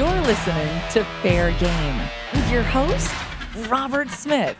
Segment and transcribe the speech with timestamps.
[0.00, 2.00] You're listening to Fair Game
[2.32, 3.14] with your host,
[3.68, 4.56] Robert Smith.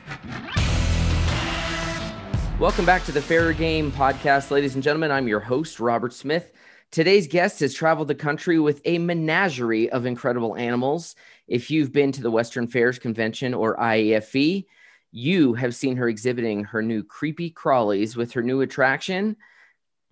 [2.59, 5.11] Welcome back to the Fair Game podcast, ladies and gentlemen.
[5.11, 6.53] I'm your host, Robert Smith.
[6.91, 11.17] Today's guest has traveled the country with a menagerie of incredible animals.
[11.49, 14.67] If you've been to the Western Fairs Convention or IAFE,
[15.11, 19.39] you have seen her exhibiting her new creepy crawlies with her new attraction,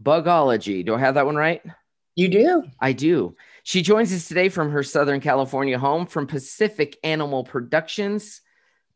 [0.00, 0.82] Bugology.
[0.82, 1.60] Do I have that one right?
[2.16, 2.64] You do.
[2.80, 3.36] I do.
[3.68, 8.40] She joins us today from her Southern California home from Pacific Animal Productions.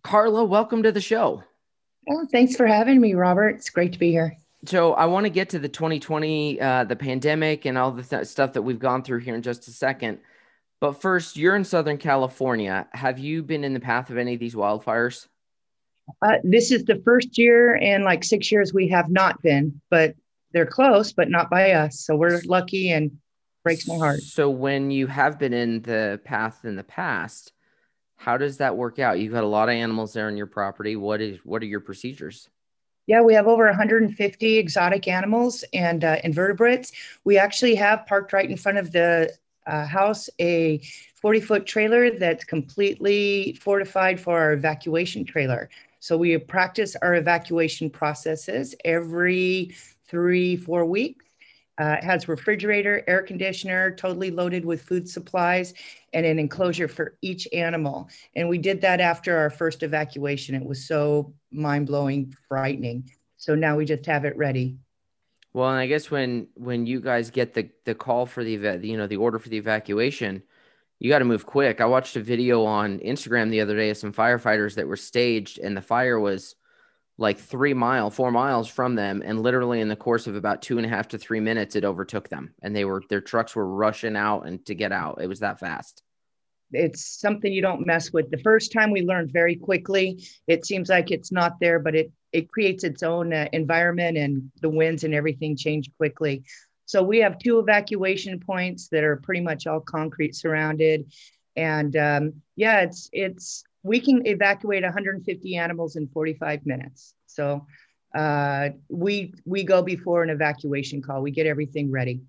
[0.02, 1.44] Carla, welcome to the show.
[2.08, 3.56] Oh, thanks for having me, Robert.
[3.56, 4.34] It's great to be here.
[4.64, 8.26] So I want to get to the 2020, uh, the pandemic, and all the th-
[8.26, 10.20] stuff that we've gone through here in just a second.
[10.80, 12.88] But first, you're in Southern California.
[12.92, 15.28] Have you been in the path of any of these wildfires?
[16.22, 20.14] Uh, this is the first year in like six years we have not been, but
[20.54, 22.00] they're close, but not by us.
[22.00, 23.18] So we're lucky and
[23.62, 24.20] breaks my heart.
[24.20, 27.52] So when you have been in the path in the past,
[28.16, 29.18] how does that work out?
[29.18, 30.96] You've got a lot of animals there on your property.
[30.96, 32.48] What is what are your procedures?
[33.06, 36.92] Yeah, we have over 150 exotic animals and uh, invertebrates.
[37.24, 39.34] We actually have parked right in front of the
[39.66, 40.80] uh, house a
[41.16, 45.68] 40 foot trailer that's completely fortified for our evacuation trailer.
[45.98, 49.74] So we practice our evacuation processes every
[50.08, 51.21] three, four weeks.
[51.82, 55.74] Uh, it has refrigerator, air conditioner, totally loaded with food supplies,
[56.12, 58.08] and an enclosure for each animal.
[58.36, 60.54] And we did that after our first evacuation.
[60.54, 63.10] It was so mind blowing, frightening.
[63.36, 64.76] So now we just have it ready.
[65.54, 68.96] Well, and I guess when when you guys get the the call for the you
[68.96, 70.44] know the order for the evacuation,
[71.00, 71.80] you got to move quick.
[71.80, 75.58] I watched a video on Instagram the other day of some firefighters that were staged,
[75.58, 76.54] and the fire was
[77.18, 80.78] like three mile, four miles from them, and literally in the course of about two
[80.78, 83.66] and a half to three minutes, it overtook them, and they were their trucks were
[83.66, 85.20] rushing out and to get out.
[85.20, 86.02] It was that fast.
[86.72, 88.30] It's something you don't mess with.
[88.30, 90.24] The first time we learned very quickly.
[90.46, 94.50] It seems like it's not there, but it it creates its own uh, environment, and
[94.62, 96.44] the winds and everything change quickly.
[96.86, 101.12] So we have two evacuation points that are pretty much all concrete surrounded,
[101.56, 107.14] and um, yeah, it's it's we can evacuate 150 animals in 45 minutes.
[107.26, 107.66] So
[108.14, 111.22] uh, we we go before an evacuation call.
[111.22, 112.22] We get everything ready.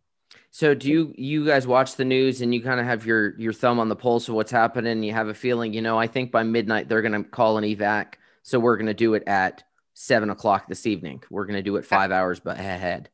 [0.52, 3.54] So do you you guys watch the news and you kind of have your your
[3.54, 5.04] thumb on the pulse of what's happening?
[5.04, 7.64] You have a feeling, you know, I think by midnight they're going to call an
[7.64, 11.22] evac, so we're going to do it at seven o'clock this evening.
[11.30, 13.10] We're going to do it five hours but ahead.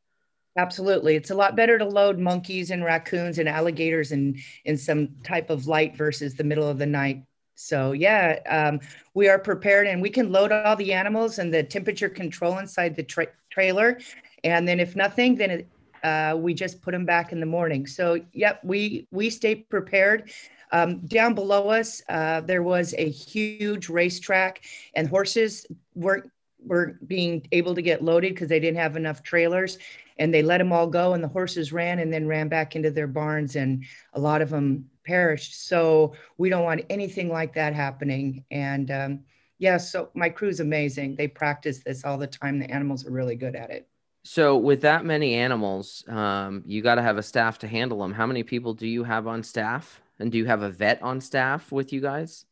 [0.57, 1.15] Absolutely.
[1.15, 5.49] It's a lot better to load monkeys and raccoons and alligators in, in some type
[5.49, 7.23] of light versus the middle of the night.
[7.59, 8.79] So yeah, um,
[9.13, 12.95] we are prepared and we can load all the animals and the temperature control inside
[12.95, 13.99] the tra- trailer.
[14.45, 15.67] And then if nothing, then it,
[16.03, 17.85] uh, we just put them back in the morning.
[17.85, 20.31] So yep, we, we stay prepared.
[20.71, 24.61] Um, down below us, uh, there was a huge racetrack
[24.93, 25.65] and horses
[25.95, 26.31] weren't,
[26.65, 29.77] were being able to get loaded because they didn't have enough trailers
[30.17, 32.91] and they let them all go and the horses ran and then ran back into
[32.91, 35.67] their barns and a lot of them perished.
[35.67, 38.45] So we don't want anything like that happening.
[38.51, 39.19] And um,
[39.57, 41.15] yeah, so my crew's amazing.
[41.15, 42.59] They practice this all the time.
[42.59, 43.87] The animals are really good at it.
[44.23, 48.13] So with that many animals, um, you got to have a staff to handle them.
[48.13, 49.99] How many people do you have on staff?
[50.19, 52.45] And do you have a vet on staff with you guys?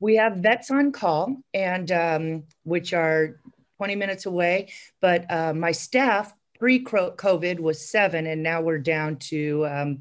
[0.00, 3.38] We have vets on call, and um, which are
[3.76, 4.72] 20 minutes away.
[5.00, 10.00] But uh, my staff pre-COVID was seven, and now we're down to um,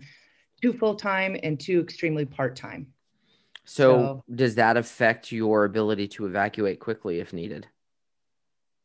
[0.62, 2.88] two full time and two extremely part time.
[3.66, 7.68] So, so, does that affect your ability to evacuate quickly if needed?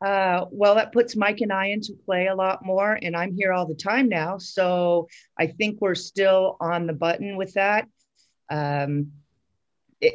[0.05, 3.53] Uh, well, that puts Mike and I into play a lot more, and I'm here
[3.53, 4.37] all the time now.
[4.37, 5.09] So
[5.39, 7.89] I think we're still on the button with that.
[8.51, 9.13] Um,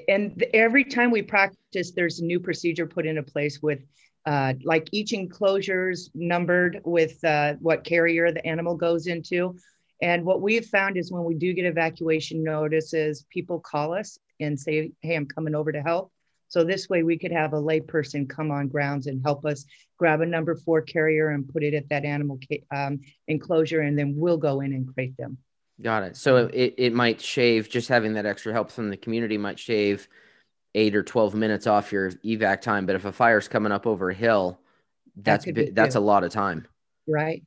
[0.08, 3.80] and every time we practice, there's a new procedure put into place with
[4.28, 9.56] uh, like each enclosures numbered with uh, what carrier the animal goes into.
[10.02, 14.60] And what we've found is when we do get evacuation notices, people call us and
[14.60, 16.12] say, Hey, I'm coming over to help.
[16.48, 19.66] So this way we could have a layperson come on grounds and help us
[19.98, 22.40] grab a number four carrier and put it at that animal
[22.76, 25.38] um, enclosure, and then we'll go in and crate them.
[25.82, 26.18] Got it.
[26.18, 30.08] So it, it might shave, just having that extra help from the community might shave
[30.74, 32.86] eight or 12 minutes off your evac time.
[32.86, 34.60] But if a fire's coming up over a hill,
[35.16, 36.68] that's, that that's a lot of time.
[37.08, 37.44] Right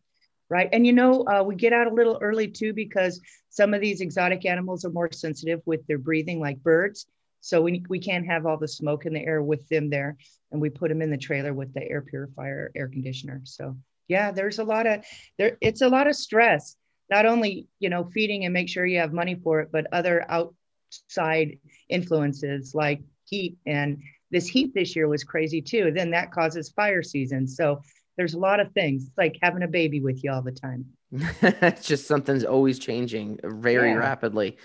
[0.52, 0.69] right?
[0.70, 4.02] And you know, uh, we get out a little early too because some of these
[4.02, 7.06] exotic animals are more sensitive with their breathing, like birds.
[7.40, 10.19] So we, we can't have all the smoke in the air with them there.
[10.50, 13.40] And we put them in the trailer with the air purifier, air conditioner.
[13.44, 13.78] So
[14.08, 15.02] yeah, there's a lot of
[15.38, 15.56] there.
[15.62, 16.76] It's a lot of stress.
[17.08, 20.26] Not only you know feeding and make sure you have money for it, but other
[20.28, 21.58] outside
[21.88, 27.02] influences like heat and this heat this year was crazy too then that causes fire
[27.02, 27.81] season so
[28.16, 30.84] there's a lot of things it's like having a baby with you all the time
[31.12, 33.96] it's just something's always changing very yeah.
[33.96, 34.56] rapidly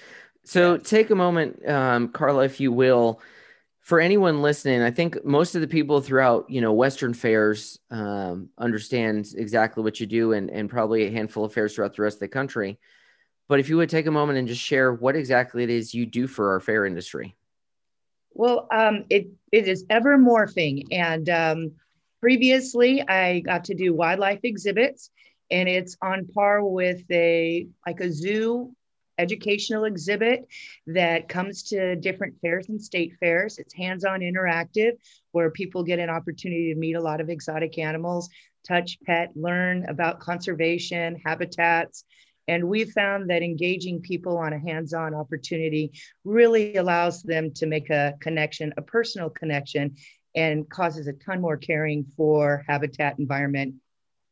[0.44, 0.79] so yeah.
[0.83, 3.21] take a moment um, carla if you will
[3.88, 8.49] for anyone listening, I think most of the people throughout, you know, Western fairs um,
[8.57, 12.17] understand exactly what you do and, and probably a handful of fairs throughout the rest
[12.17, 12.79] of the country.
[13.47, 16.05] But if you would take a moment and just share what exactly it is you
[16.05, 17.38] do for our fair industry.
[18.33, 20.83] Well, um, it, it is ever morphing.
[20.91, 21.71] And um,
[22.22, 25.10] previously I got to do wildlife exhibits
[25.50, 28.75] and it's on par with a, like a zoo
[29.18, 30.48] educational exhibit
[30.88, 33.58] that comes to different fairs and state fairs.
[33.58, 34.92] It's hands on interactive,
[35.31, 38.30] where people get an opportunity to meet a lot of exotic animals,
[38.68, 42.04] touch, pet, learn about conservation, habitats.
[42.48, 45.92] And we found that engaging people on a hands on opportunity
[46.24, 49.96] really allows them to make a connection, a personal connection,
[50.38, 53.74] and causes a ton more caring for habitat environment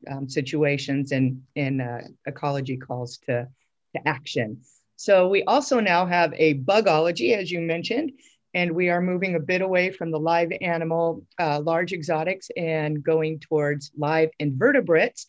[0.10, 3.48] um, situations and, and uh, ecology calls to,
[3.96, 4.62] to action.
[4.98, 8.12] So we also now have a bugology, as you mentioned,
[8.54, 13.04] and we are moving a bit away from the live animal, uh, large exotics, and
[13.04, 15.26] going towards live invertebrates,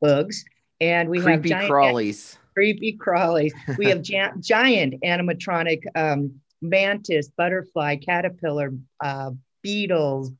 [0.00, 0.44] bugs.
[0.80, 2.38] And we creepy have crawlies.
[2.54, 3.52] Creepy crawlies.
[3.76, 10.32] We have gi- giant animatronic um, mantis, butterfly, caterpillar, uh, beetles,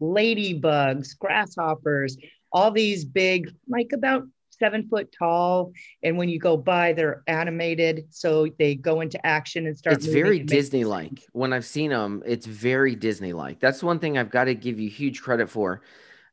[0.00, 2.16] ladybugs, grasshoppers,
[2.52, 4.24] all these big, like about
[4.62, 5.72] seven foot tall,
[6.02, 9.96] and when you go by, they're animated, so they go into action and start.
[9.96, 11.24] It's very Disney like.
[11.32, 13.58] When I've seen them, it's very Disney like.
[13.60, 15.82] That's one thing I've got to give you huge credit for.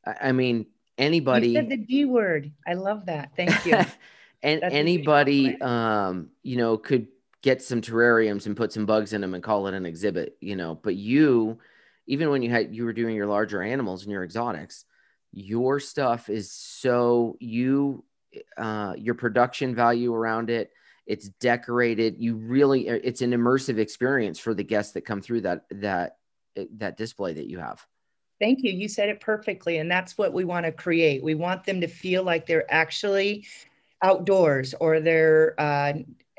[0.06, 1.50] I mean, anybody.
[1.50, 2.52] You said the D word.
[2.68, 3.32] I love that.
[3.36, 3.76] Thank you.
[4.44, 7.08] and That's anybody, um, you know, could
[7.42, 10.56] get some terrariums and put some bugs in them and call it an exhibit, you
[10.56, 10.76] know.
[10.82, 11.60] But you,
[12.10, 14.84] even when you had you were doing your larger animals and your exotics,
[15.32, 18.04] your stuff is so you
[18.58, 20.72] uh, your production value around it.
[21.06, 22.16] It's decorated.
[22.18, 26.18] You really, uh, it's an immersive experience for the guests that come through that that
[26.58, 27.86] uh, that display that you have.
[28.40, 28.72] Thank you.
[28.72, 31.24] You said it perfectly, and that's what we want to create.
[31.24, 33.46] We want them to feel like they're actually
[34.02, 35.94] outdoors or they're uh,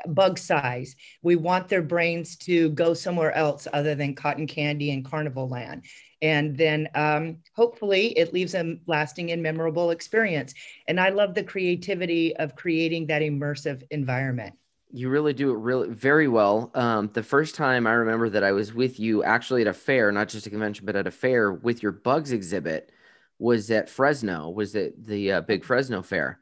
[0.09, 0.97] bug size.
[1.23, 5.85] We want their brains to go somewhere else other than cotton candy and carnival land.
[6.23, 10.55] And then um, hopefully it leaves a lasting and memorable experience.
[10.87, 14.55] And i love the creativity of creating that immersive environment.
[14.93, 16.73] You really do it really very well.
[16.75, 20.13] Um, the first time i remember that i was with you actually at a fair
[20.13, 22.91] not just a convention but at a fair with your bugs exhibit
[23.39, 26.41] was at fresno was at the uh, big fresno fair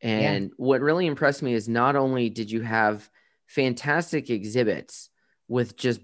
[0.00, 0.54] and yeah.
[0.56, 3.08] what really impressed me is not only did you have
[3.46, 5.10] fantastic exhibits
[5.48, 6.00] with just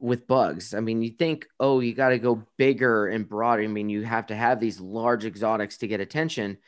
[0.00, 0.74] with bugs.
[0.74, 3.62] I mean, you think, oh, you got to go bigger and broader.
[3.62, 6.58] I mean, you have to have these large exotics to get attention.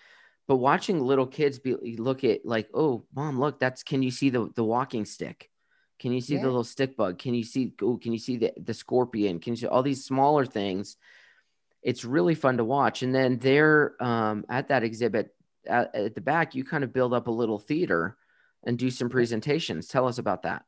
[0.48, 4.30] But watching little kids be look at like, oh, mom, look, that's can you see
[4.30, 5.48] the the walking stick?
[6.00, 6.40] Can you see yeah.
[6.40, 7.18] the little stick bug?
[7.18, 9.38] Can you see oh, can you see the, the scorpion?
[9.38, 10.96] Can you see all these smaller things?
[11.82, 13.02] It's really fun to watch.
[13.02, 15.32] And then there um, at that exhibit
[15.66, 18.16] at, at the back, you kind of build up a little theater
[18.64, 19.88] and do some presentations.
[19.88, 20.64] Tell us about that.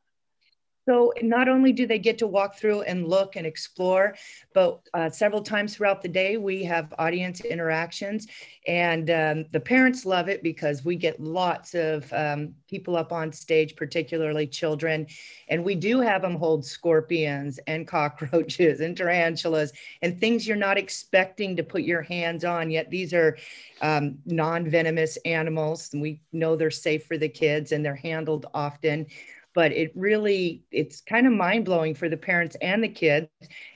[0.85, 4.15] So not only do they get to walk through and look and explore,
[4.53, 8.27] but uh, several times throughout the day, we have audience interactions.
[8.67, 13.31] And um, the parents love it because we get lots of um, people up on
[13.31, 15.07] stage, particularly children.
[15.47, 20.77] And we do have them hold scorpions and cockroaches and tarantulas and things you're not
[20.77, 23.37] expecting to put your hands on, yet these are
[23.81, 25.89] um, non venomous animals.
[25.93, 29.07] And we know they're safe for the kids and they're handled often
[29.53, 33.27] but it really it's kind of mind-blowing for the parents and the kids.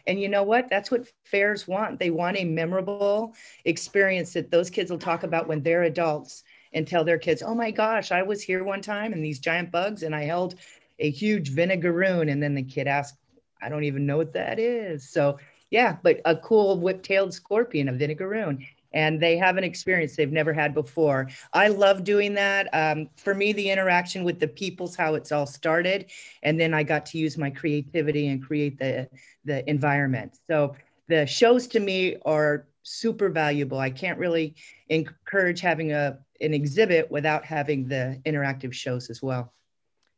[0.07, 0.69] And you know what?
[0.69, 1.99] That's what fairs want.
[1.99, 6.43] They want a memorable experience that those kids will talk about when they're adults
[6.73, 9.71] and tell their kids oh my gosh i was here one time and these giant
[9.71, 10.55] bugs and i held
[10.99, 12.29] a huge vinegaroon.
[12.31, 13.15] And then the kid asked
[13.61, 15.09] i don't even know what that is.
[15.09, 15.39] So
[15.71, 20.53] yeah but a cool whip-tailed scorpion a vinegaroon and they have an experience they've never
[20.53, 21.29] had before.
[21.53, 22.69] I love doing that.
[22.73, 26.11] Um, for me, the interaction with the people's how it's all started,
[26.43, 29.09] and then I got to use my creativity and create the
[29.45, 30.37] the environment.
[30.47, 30.75] So
[31.07, 33.79] the shows to me are super valuable.
[33.79, 34.55] I can't really
[34.89, 39.53] encourage having a an exhibit without having the interactive shows as well.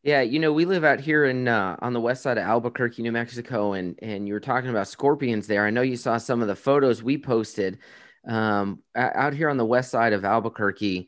[0.03, 3.01] Yeah, you know, we live out here in uh, on the west side of Albuquerque,
[3.01, 5.65] New Mexico, and and you were talking about scorpions there.
[5.65, 7.79] I know you saw some of the photos we posted
[8.27, 11.07] um, out here on the west side of Albuquerque,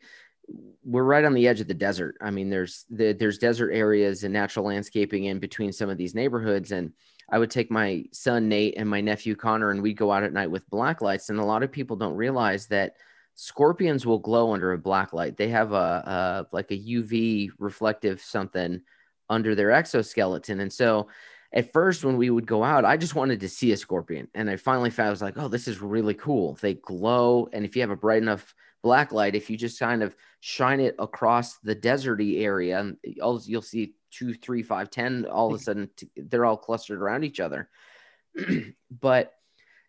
[0.84, 2.18] we're right on the edge of the desert.
[2.22, 6.16] I mean, there's the, there's desert areas and natural landscaping in between some of these
[6.16, 6.72] neighborhoods.
[6.72, 6.92] And
[7.30, 10.34] I would take my son Nate and my nephew Connor, and we'd go out at
[10.34, 11.30] night with black lights.
[11.30, 12.96] And a lot of people don't realize that
[13.36, 15.38] scorpions will glow under a black light.
[15.38, 18.82] They have a, a like a UV reflective something
[19.30, 21.08] under their exoskeleton, and so
[21.54, 24.50] at first when we would go out i just wanted to see a scorpion and
[24.50, 26.58] i finally found i was like oh this is really cool.
[26.62, 30.02] They glow and if you have a bright enough black light if you just kind
[30.02, 35.26] of shine it across the deserty area and all you'll see two three five ten
[35.26, 35.64] all of a mm.
[35.64, 37.70] sudden they're all clustered around each other.
[39.00, 39.34] But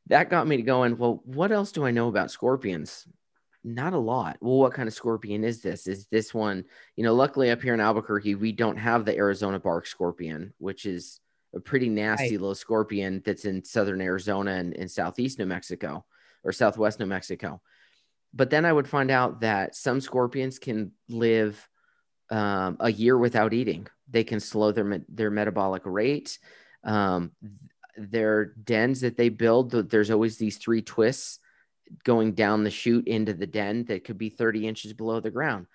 [0.07, 3.07] that got me to going well what else do i know about scorpions?
[3.65, 4.39] Not a lot.
[4.41, 5.87] Well what kind of scorpion is this?
[5.87, 6.65] Is this one
[6.97, 10.87] you know luckily up here in albuquerque we don't have the arizona bark scorpion which
[10.87, 11.21] is
[11.55, 12.41] a pretty nasty right.
[12.41, 16.05] little scorpion that's in southern Arizona and in southeast New Mexico
[16.45, 17.61] or southwest New Mexico.
[18.35, 21.69] But then I would find out that some scorpions can live
[22.31, 23.87] um, a year without eating.
[24.09, 26.39] They can slow their their metabolic rate.
[26.83, 27.33] Um,
[27.97, 31.39] their dens that they build, there's always these three twists
[32.05, 35.67] going down the chute into the den that could be 30 inches below the ground.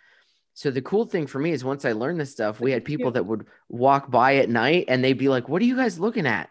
[0.57, 3.11] So the cool thing for me is once I learned this stuff, we had people
[3.11, 6.25] that would walk by at night and they'd be like, "What are you guys looking
[6.25, 6.49] at?"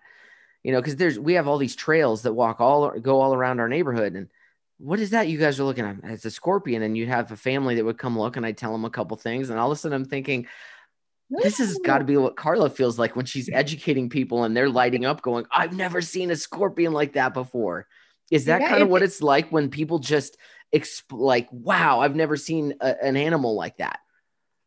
[0.62, 3.58] You know, because there's we have all these trails that walk all go all around
[3.58, 4.28] our neighborhood, and
[4.78, 5.96] what is that you guys are looking at?
[6.04, 8.70] It's a scorpion, and you'd have a family that would come look, and I'd tell
[8.70, 10.46] them a couple things, and all of a sudden I'm thinking,
[11.28, 14.70] this has got to be what Carla feels like when she's educating people and they're
[14.70, 17.88] lighting up, going, "I've never seen a scorpion like that before."
[18.30, 20.36] Is that yeah, kind of what it's like when people just
[20.74, 24.00] exp- like, wow, I've never seen a, an animal like that.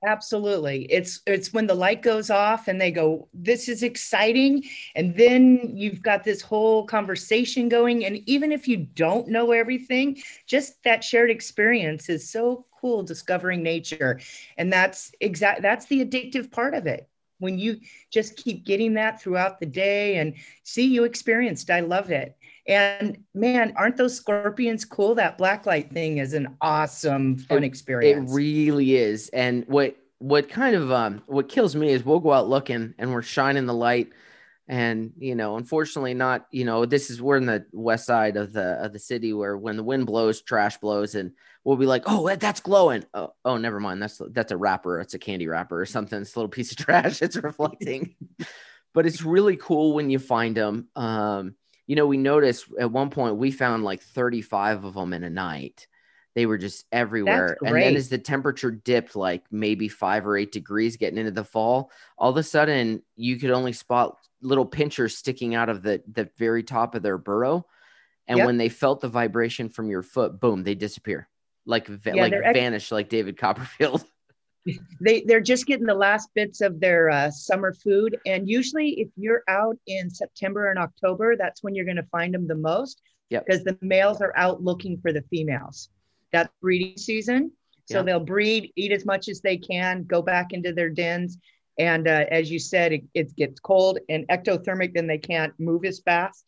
[0.05, 0.85] Absolutely.
[0.89, 4.63] It's it's when the light goes off and they go, this is exciting.
[4.95, 8.05] And then you've got this whole conversation going.
[8.05, 13.61] And even if you don't know everything, just that shared experience is so cool discovering
[13.61, 14.21] nature.
[14.57, 17.09] And that's exact that's the addictive part of it.
[17.39, 21.69] When you just keep getting that throughout the day and see you experienced.
[21.69, 22.37] I love it.
[22.69, 25.15] And man, aren't those scorpions cool?
[25.15, 28.31] That blacklight thing is an awesome fun it, experience.
[28.31, 29.29] It really is.
[29.29, 33.11] And what what kind of um what kills me is we'll go out looking and
[33.11, 34.11] we're shining the light.
[34.67, 38.53] And you know unfortunately not you know this is we're in the west side of
[38.53, 41.31] the of the city where when the wind blows trash blows and
[41.63, 43.03] we'll be like oh that's glowing.
[43.15, 43.99] Oh, oh never mind.
[43.99, 44.99] That's that's a wrapper.
[44.99, 46.21] It's a candy wrapper or something.
[46.21, 47.23] It's a little piece of trash.
[47.23, 48.15] It's reflecting.
[48.91, 51.53] But it's really cool when you find them um
[51.89, 55.29] you know, we noticed at one point we found like 35 of them in a
[55.29, 55.87] night.
[56.35, 57.57] They were just everywhere.
[57.65, 61.43] And then as the temperature dipped like maybe five or eight degrees getting into the
[61.43, 66.03] fall, all of a sudden you could only spot little pinchers sticking out of the,
[66.11, 67.65] the very top of their burrow.
[68.27, 68.45] And yep.
[68.45, 71.27] when they felt the vibration from your foot, boom, they disappear
[71.65, 74.05] like, yeah, like ex- vanish like David Copperfield.
[75.01, 78.17] they they're just getting the last bits of their uh, summer food.
[78.25, 82.33] And usually if you're out in september and october that's when you're going to find
[82.33, 83.45] them the most yep.
[83.45, 85.89] because the males are out looking for the females.
[86.31, 87.51] That's breeding season.
[87.85, 88.05] So yep.
[88.05, 91.37] they'll breed eat as much as they can go back into their dens.
[91.79, 95.85] And uh, as you said it, it gets cold and ectothermic then they can't move
[95.85, 96.45] as fast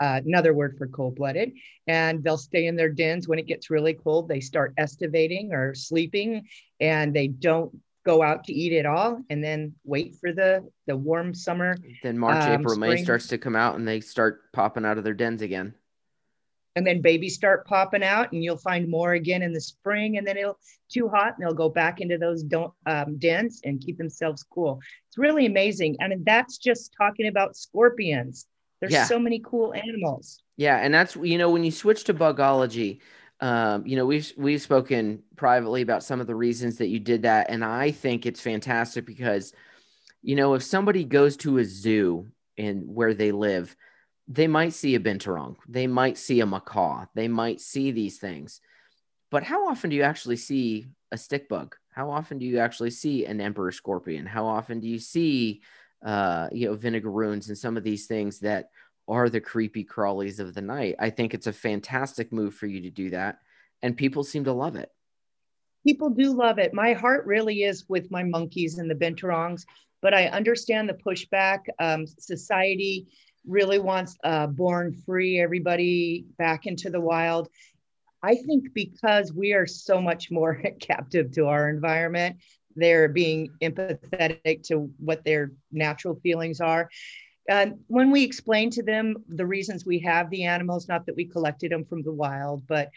[0.00, 1.52] uh, another word for cold blooded.
[1.86, 4.28] And they'll stay in their dens when it gets really cold.
[4.28, 6.48] They start estivating or sleeping
[6.80, 7.72] and they don't
[8.04, 12.18] go out to eat at all and then wait for the the warm summer then
[12.18, 12.90] march um, april spring.
[12.92, 15.74] may starts to come out and they start popping out of their dens again
[16.76, 20.26] and then babies start popping out and you'll find more again in the spring and
[20.26, 20.58] then it'll
[20.90, 24.80] too hot and they'll go back into those don't um, dens and keep themselves cool
[25.08, 28.46] it's really amazing and that's just talking about scorpions
[28.80, 29.04] there's yeah.
[29.04, 30.42] so many cool animals.
[30.56, 33.00] Yeah, and that's you know when you switch to bugology,
[33.40, 37.22] um, you know we've we've spoken privately about some of the reasons that you did
[37.22, 39.52] that, and I think it's fantastic because,
[40.22, 43.76] you know, if somebody goes to a zoo and where they live,
[44.28, 48.60] they might see a binturong, they might see a macaw, they might see these things,
[49.30, 51.76] but how often do you actually see a stick bug?
[51.92, 54.24] How often do you actually see an emperor scorpion?
[54.26, 55.62] How often do you see
[56.04, 58.70] uh, you know, vinegaroons and some of these things that
[59.08, 60.94] are the creepy crawlies of the night.
[60.98, 63.38] I think it's a fantastic move for you to do that.
[63.82, 64.90] And people seem to love it.
[65.86, 66.74] People do love it.
[66.74, 69.64] My heart really is with my monkeys and the binturongs,
[70.02, 71.60] but I understand the pushback.
[71.78, 73.08] Um, society
[73.46, 77.48] really wants uh, born free, everybody back into the wild.
[78.22, 82.36] I think because we are so much more captive to our environment,
[82.76, 86.88] they're being empathetic to what their natural feelings are.
[87.48, 91.24] And when we explain to them the reasons we have the animals, not that we
[91.24, 92.90] collected them from the wild, but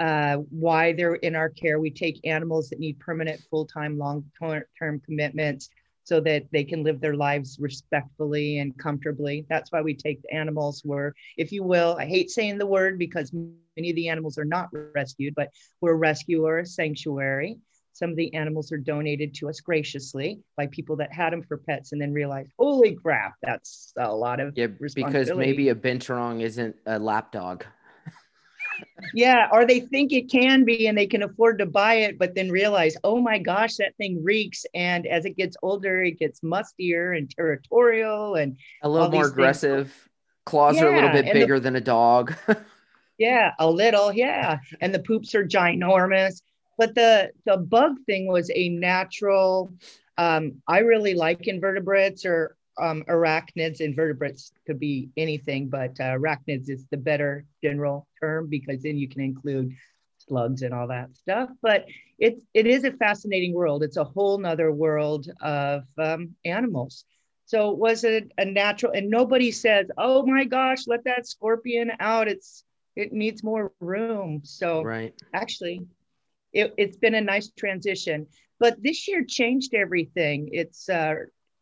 [0.00, 1.78] uh, why they're in our care.
[1.78, 5.68] We take animals that need permanent, full time, long term commitments
[6.04, 9.46] so that they can live their lives respectfully and comfortably.
[9.48, 10.82] That's why we take the animals.
[10.84, 14.44] We're, if you will, I hate saying the word because many of the animals are
[14.44, 17.58] not rescued, but we're a rescue or sanctuary.
[18.00, 21.58] Some of the animals are donated to us graciously by people that had them for
[21.58, 26.40] pets and then realized, holy crap, that's a lot of yeah, because maybe a Binturong
[26.40, 27.64] isn't a lap dog
[29.14, 32.34] yeah, or they think it can be and they can afford to buy it, but
[32.34, 34.64] then realize, oh my gosh, that thing reeks.
[34.74, 39.88] And as it gets older, it gets mustier and territorial and a little more aggressive.
[39.88, 40.06] Things.
[40.46, 42.34] Claws yeah, are a little bit bigger the, than a dog.
[43.18, 44.58] yeah, a little, yeah.
[44.80, 46.40] And the poops are ginormous.
[46.80, 49.70] But the the bug thing was a natural.
[50.16, 56.70] Um, I really like invertebrates or um, arachnids, invertebrates could be anything, but uh, arachnids
[56.70, 59.74] is the better general term because then you can include
[60.16, 61.50] slugs and all that stuff.
[61.60, 61.84] But
[62.18, 63.82] it, it is a fascinating world.
[63.82, 67.04] It's a whole nother world of um, animals.
[67.44, 71.92] So it was it a natural, and nobody says, oh my gosh, let that scorpion
[72.00, 72.26] out.
[72.26, 72.64] It's,
[72.96, 74.40] it needs more room.
[74.44, 75.12] So right.
[75.34, 75.82] actually,
[76.52, 78.26] it, it's been a nice transition.
[78.58, 80.50] But this year changed everything.
[80.52, 81.14] It's uh,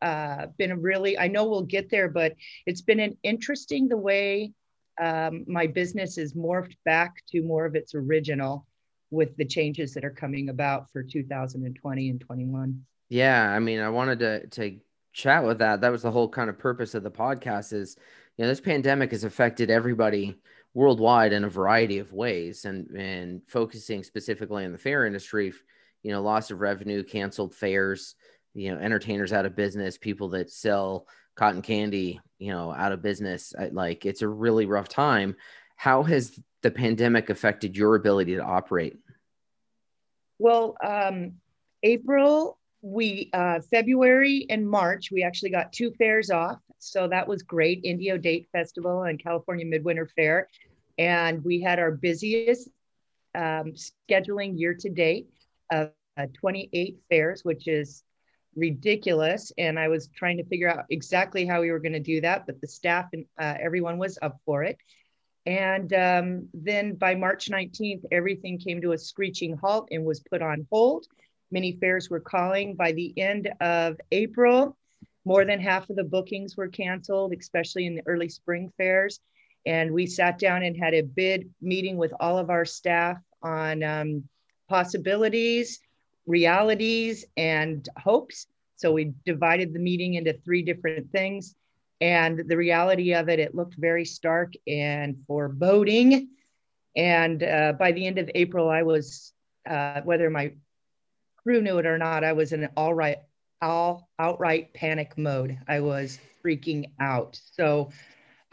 [0.03, 2.35] uh, been a really, I know we'll get there, but
[2.67, 4.53] it's been an interesting the way
[5.01, 8.67] um, my business is morphed back to more of its original
[9.11, 12.85] with the changes that are coming about for 2020 and 21.
[13.09, 14.79] Yeah, I mean, I wanted to to
[15.13, 15.81] chat with that.
[15.81, 17.73] That was the whole kind of purpose of the podcast.
[17.73, 17.97] Is
[18.37, 20.37] you know this pandemic has affected everybody
[20.75, 25.53] worldwide in a variety of ways, and and focusing specifically in the fair industry,
[26.03, 28.15] you know, loss of revenue, canceled fairs,
[28.59, 31.07] you know entertainers out of business people that sell
[31.37, 35.37] cotton candy you know out of business like it's a really rough time.
[35.77, 38.97] How has the pandemic affected your ability to operate?
[40.39, 41.35] Well um,
[41.83, 47.43] april we uh, february and march we actually got two fairs off so that was
[47.43, 50.49] great indio date festival and california midwinter fair
[50.99, 52.69] and we had our busiest
[53.35, 53.73] um,
[54.11, 55.29] scheduling year to date
[55.71, 58.05] of uh, 28 fairs which is
[58.59, 59.53] ridiculous.
[59.57, 62.45] And I was trying to figure out exactly how we were going to do that,
[62.47, 64.77] but the staff and uh, everyone was up for it.
[65.47, 70.43] And um, then by March 19th, everything came to a screeching halt and was put
[70.43, 71.07] on hold.
[71.51, 72.75] Many fairs were calling.
[72.75, 74.77] By the end of April,
[75.25, 79.21] more than half of the bookings were canceled, especially in the early spring fairs.
[79.67, 83.83] And we sat down and had a bid meeting with all of our staff on
[83.83, 84.25] um,
[84.69, 85.81] possibilities
[86.29, 88.47] realities and hopes.
[88.77, 91.57] So we divided the meeting into three different things.
[92.01, 96.29] And the reality of it, it looked very stark and foreboding.
[96.95, 99.33] And uh, by the end of April, I was,
[99.69, 100.53] uh, whether my
[101.49, 103.17] crew knew it or not, I was in all right,
[103.63, 105.59] all outright panic mode.
[105.67, 107.41] I was freaking out.
[107.55, 107.89] So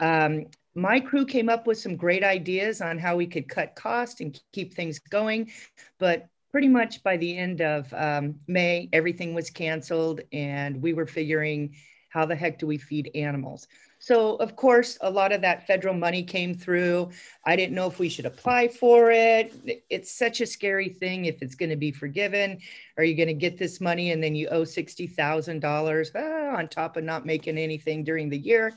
[0.00, 4.22] um, my crew came up with some great ideas on how we could cut cost
[4.22, 5.52] and keep things going.
[5.98, 11.06] But pretty much by the end of um, May, everything was canceled, and we were
[11.06, 11.74] figuring
[12.16, 13.68] how the heck do we feed animals?
[13.98, 17.10] So, of course, a lot of that federal money came through.
[17.44, 19.82] I didn't know if we should apply for it.
[19.90, 22.58] It's such a scary thing if it's going to be forgiven.
[22.96, 26.96] Are you going to get this money and then you owe $60,000 ah, on top
[26.96, 28.72] of not making anything during the year?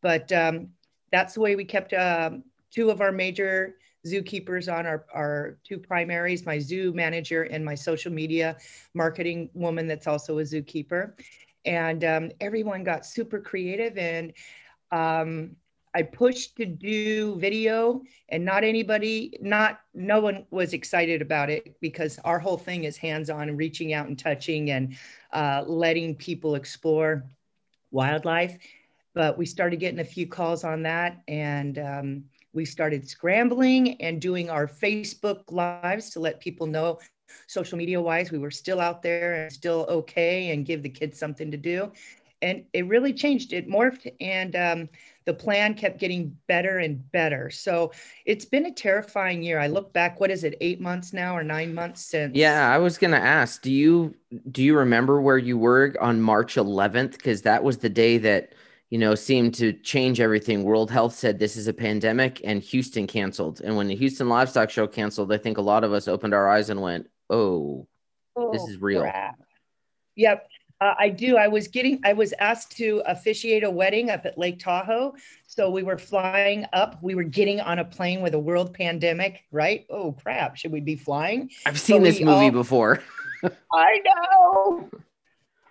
[0.00, 0.70] But um,
[1.12, 2.30] that's the way we kept uh,
[2.72, 7.76] two of our major zookeepers on our, our two primaries, my zoo manager and my
[7.76, 8.56] social media
[8.92, 11.12] marketing woman that's also a zookeeper.
[11.64, 14.32] And um, everyone got super creative and
[14.90, 15.56] um,
[15.94, 21.78] I pushed to do video and not anybody, not no one was excited about it
[21.80, 24.96] because our whole thing is hands-on and reaching out and touching and
[25.32, 27.24] uh, letting people explore
[27.90, 28.56] wildlife.
[29.14, 34.20] But we started getting a few calls on that and um, we started scrambling and
[34.20, 36.98] doing our Facebook lives to let people know
[37.46, 41.18] social media wise we were still out there and still okay and give the kids
[41.18, 41.90] something to do.
[42.40, 43.52] And it really changed.
[43.52, 44.88] It morphed and um,
[45.26, 47.50] the plan kept getting better and better.
[47.50, 47.92] So
[48.26, 49.60] it's been a terrifying year.
[49.60, 52.36] I look back, what is it, eight months now or nine months since?
[52.36, 54.14] Yeah, I was gonna ask, do you
[54.50, 57.12] do you remember where you were on March 11th?
[57.12, 58.54] Because that was the day that
[58.92, 60.64] you know, seemed to change everything.
[60.64, 63.62] World Health said this is a pandemic, and Houston canceled.
[63.62, 66.46] And when the Houston Livestock Show canceled, I think a lot of us opened our
[66.46, 67.88] eyes and went, "Oh,
[68.36, 69.40] oh this is real." Crap.
[70.16, 70.46] Yep.
[70.82, 71.36] Uh, I do.
[71.36, 75.14] I was getting, I was asked to officiate a wedding up at Lake Tahoe.
[75.46, 77.00] So we were flying up.
[77.00, 79.86] We were getting on a plane with a world pandemic, right?
[79.88, 80.56] Oh, crap.
[80.56, 81.50] Should we be flying?
[81.66, 83.00] I've seen so this movie all, before.
[83.72, 84.90] I know.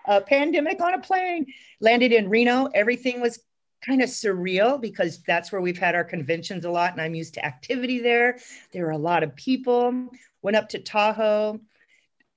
[0.06, 1.46] A pandemic on a plane.
[1.82, 2.70] Landed in Reno.
[2.74, 3.44] Everything was
[3.86, 6.94] kind of surreal because that's where we've had our conventions a lot.
[6.94, 8.40] And I'm used to activity there.
[8.72, 10.10] There were a lot of people.
[10.42, 11.60] Went up to Tahoe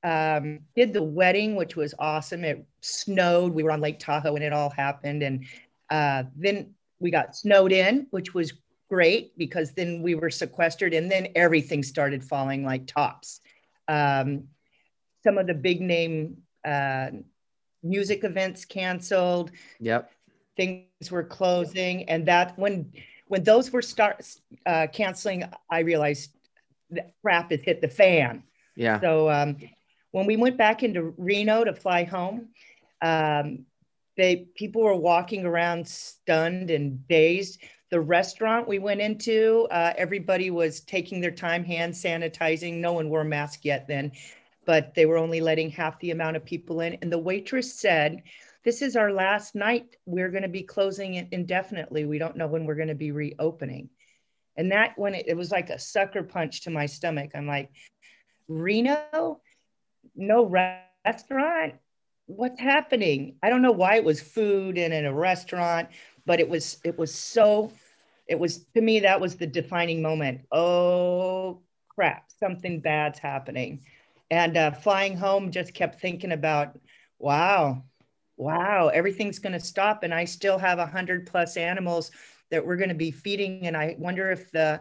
[0.04, 2.44] um, did the wedding, which was awesome.
[2.44, 3.52] It snowed.
[3.52, 5.22] We were on Lake Tahoe when it all happened.
[5.22, 5.46] And
[5.90, 8.52] uh, then we got snowed in, which was
[8.90, 13.40] great because then we were sequestered and then everything started falling like tops.
[13.88, 14.44] Um,
[15.24, 16.36] some of the big name
[16.66, 17.08] uh,
[17.82, 19.52] music events canceled.
[19.80, 20.10] Yep.
[20.54, 22.08] Things were closing.
[22.10, 22.92] And that when
[23.28, 24.22] when those were start
[24.66, 26.30] uh, canceling, I realized
[27.22, 28.42] crap has hit the fan.
[28.76, 29.00] Yeah.
[29.00, 29.56] So um,
[30.10, 32.48] when we went back into Reno to fly home,
[33.02, 33.66] um,
[34.16, 37.60] they people were walking around stunned and dazed.
[37.90, 42.74] The restaurant we went into, uh, everybody was taking their time, hand sanitizing.
[42.74, 44.12] No one wore a mask yet then,
[44.66, 46.94] but they were only letting half the amount of people in.
[47.02, 48.22] And the waitress said,
[48.64, 49.96] "This is our last night.
[50.06, 52.04] We're going to be closing it indefinitely.
[52.04, 53.90] We don't know when we're going to be reopening."
[54.56, 57.30] And that when it, it was like a sucker punch to my stomach.
[57.34, 57.70] I'm like,
[58.48, 59.40] Reno,
[60.14, 60.46] no
[61.04, 61.74] restaurant?
[62.26, 63.36] What's happening?
[63.42, 65.88] I don't know why it was food and in a restaurant
[66.26, 67.72] but it was it was so
[68.26, 70.40] it was to me that was the defining moment.
[70.52, 73.84] Oh crap something bad's happening.
[74.30, 76.78] And uh, flying home just kept thinking about
[77.18, 77.82] wow
[78.36, 82.10] wow everything's going to stop and i still have a hundred plus animals
[82.54, 84.80] that we're going to be feeding and i wonder if the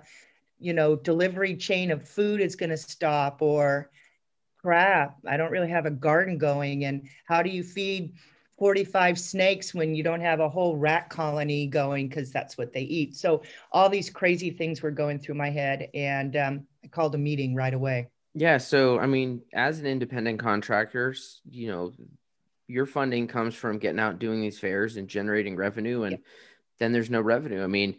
[0.59, 3.89] you know delivery chain of food is going to stop or
[4.63, 6.85] crap, I don't really have a garden going.
[6.85, 8.13] And how do you feed
[8.57, 12.81] 45 snakes when you don't have a whole rat colony going because that's what they
[12.81, 13.15] eat?
[13.15, 15.89] So all these crazy things were going through my head.
[15.93, 18.07] And um, I called a meeting right away.
[18.33, 18.57] Yeah.
[18.57, 21.13] So, I mean, as an independent contractor,
[21.49, 21.91] you know,
[22.67, 26.03] your funding comes from getting out doing these fairs and generating revenue.
[26.03, 26.21] And yep.
[26.83, 27.63] Then there's no revenue.
[27.63, 27.95] I mean,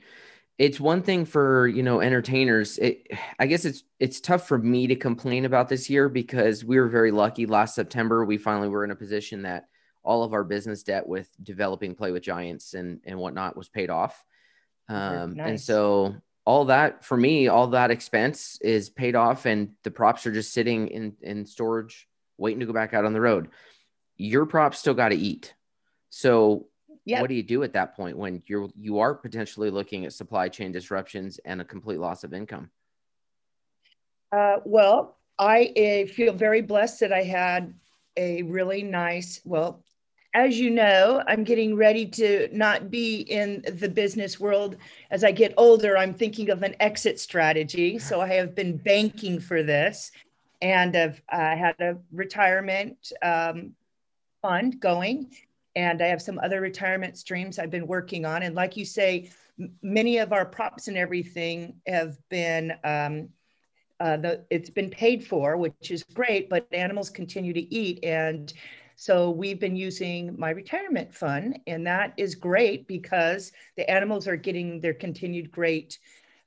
[0.58, 2.78] it's one thing for you know entertainers.
[2.78, 6.78] It, i guess it's it's tough for me to complain about this year because we
[6.78, 8.24] were very lucky last september.
[8.24, 9.68] We finally were in a position that
[10.02, 13.90] all of our business debt with developing play with giants and and whatnot was paid
[13.90, 14.24] off.
[14.88, 15.48] Um, nice.
[15.48, 20.26] and so all that for me all that expense is paid off and the props
[20.26, 23.48] are just sitting in in storage waiting to go back out on the road.
[24.16, 25.54] Your props still got to eat.
[26.10, 26.68] So
[27.06, 27.20] Yep.
[27.20, 30.48] What do you do at that point when you're you are potentially looking at supply
[30.48, 32.70] chain disruptions and a complete loss of income?
[34.32, 37.74] Uh, well, I uh, feel very blessed that I had
[38.16, 39.84] a really nice, well,
[40.32, 44.76] as you know, I'm getting ready to not be in the business world.
[45.10, 47.98] As I get older, I'm thinking of an exit strategy.
[48.00, 50.10] So I have been banking for this
[50.60, 53.74] and I've uh, had a retirement um,
[54.42, 55.30] fund going
[55.76, 58.42] and I have some other retirement streams I've been working on.
[58.42, 59.30] And like you say,
[59.82, 63.28] many of our props and everything have been um,
[64.00, 66.50] uh, the it's been paid for, which is great.
[66.50, 68.52] But animals continue to eat, and
[68.96, 74.36] so we've been using my retirement fund, and that is great because the animals are
[74.36, 75.98] getting their continued great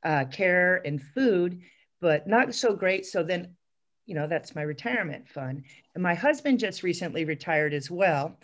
[0.03, 1.61] uh, care and food,
[2.01, 3.05] but not so great.
[3.05, 3.55] So then
[4.05, 5.63] you know that's my retirement fund
[5.93, 8.37] and my husband just recently retired as well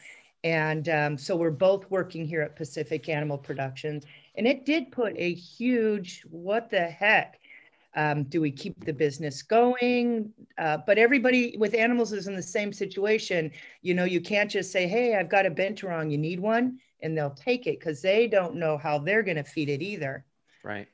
[0.44, 4.06] and um, so we're both working here at Pacific Animal Productions.
[4.36, 7.40] And it did put a huge, what the heck?
[7.96, 10.34] Um, do we keep the business going?
[10.58, 13.52] Uh, but everybody with animals is in the same situation.
[13.84, 16.80] You know, you can't just say, hey, I've got a Binturong, you need one?
[17.02, 20.26] And they'll take it because they don't know how they're going to feed it either.
[20.64, 20.88] Right.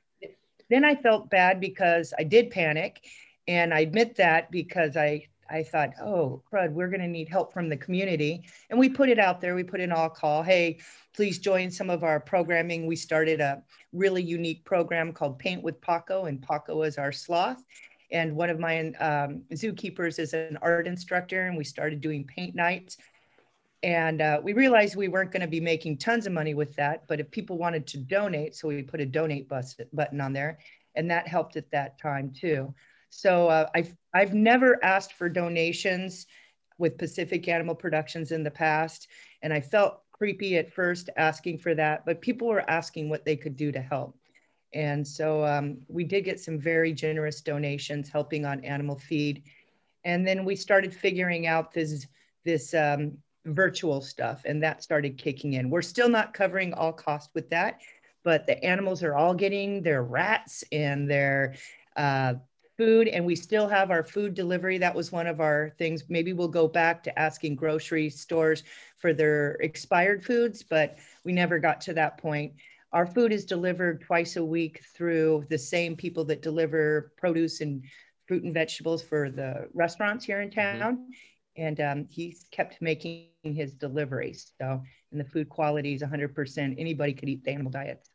[0.70, 3.06] Then I felt bad because I did panic.
[3.48, 7.54] And I admit that because I I thought, oh, crud, we're going to need help
[7.54, 8.44] from the community.
[8.70, 9.56] And we put it out there.
[9.56, 10.80] We put in all call, hey,
[11.16, 12.86] please join some of our programming.
[12.86, 17.64] We started a really unique program called Paint with Paco, and Paco is our sloth.
[18.12, 22.56] And one of my um, zookeepers is an art instructor, and we started doing paint
[22.56, 22.98] nights.
[23.82, 27.08] And uh, we realized we weren't going to be making tons of money with that,
[27.08, 30.60] but if people wanted to donate, so we put a donate bus button on there,
[30.96, 32.74] and that helped at that time too.
[33.10, 36.28] So uh, I've, I've never asked for donations
[36.78, 39.08] with Pacific Animal Productions in the past.
[39.42, 43.36] And I felt creepy at first asking for that, but people were asking what they
[43.36, 44.18] could do to help.
[44.74, 49.44] And so um, we did get some very generous donations helping on animal feed.
[50.04, 52.06] And then we started figuring out this,
[52.46, 55.70] this um, virtual stuff, and that started kicking in.
[55.70, 57.82] We're still not covering all costs with that,
[58.24, 61.56] but the animals are all getting their rats and their
[61.96, 62.36] uh,
[62.80, 64.78] food, and we still have our food delivery.
[64.78, 66.06] That was one of our things.
[66.08, 68.64] Maybe we'll go back to asking grocery stores
[68.98, 72.54] for their expired foods, but we never got to that point.
[72.94, 77.84] Our food is delivered twice a week through the same people that deliver produce and
[78.28, 80.80] fruit and vegetables for the restaurants here in mm-hmm.
[80.80, 80.96] town.
[80.96, 81.62] Mm-hmm.
[81.62, 84.54] And um, he's kept making his deliveries.
[84.58, 86.80] So, and the food quality is 100%.
[86.80, 88.10] Anybody could eat the animal diets.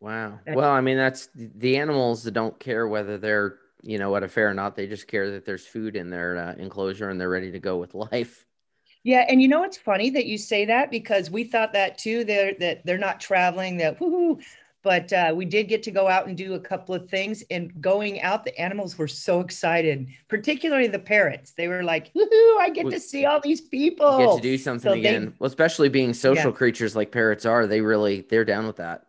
[0.00, 0.40] Wow.
[0.44, 4.28] Well, I mean, that's the animals that don't care whether they're, you know, at a
[4.28, 4.76] fair or not.
[4.76, 7.76] They just care that there's food in their uh, enclosure and they're ready to go
[7.76, 8.44] with life.
[9.02, 12.24] Yeah, and you know it's funny that you say that because we thought that too.
[12.24, 13.76] They're that they're not traveling.
[13.76, 14.40] That whoo
[14.86, 17.42] but uh, we did get to go out and do a couple of things.
[17.50, 21.54] And going out, the animals were so excited, particularly the parrots.
[21.54, 22.60] They were like, "Woohoo!
[22.60, 25.24] I get to see all these people." Get to do something so again.
[25.24, 26.56] They, well, especially being social yeah.
[26.56, 29.05] creatures like parrots are, they really they're down with that.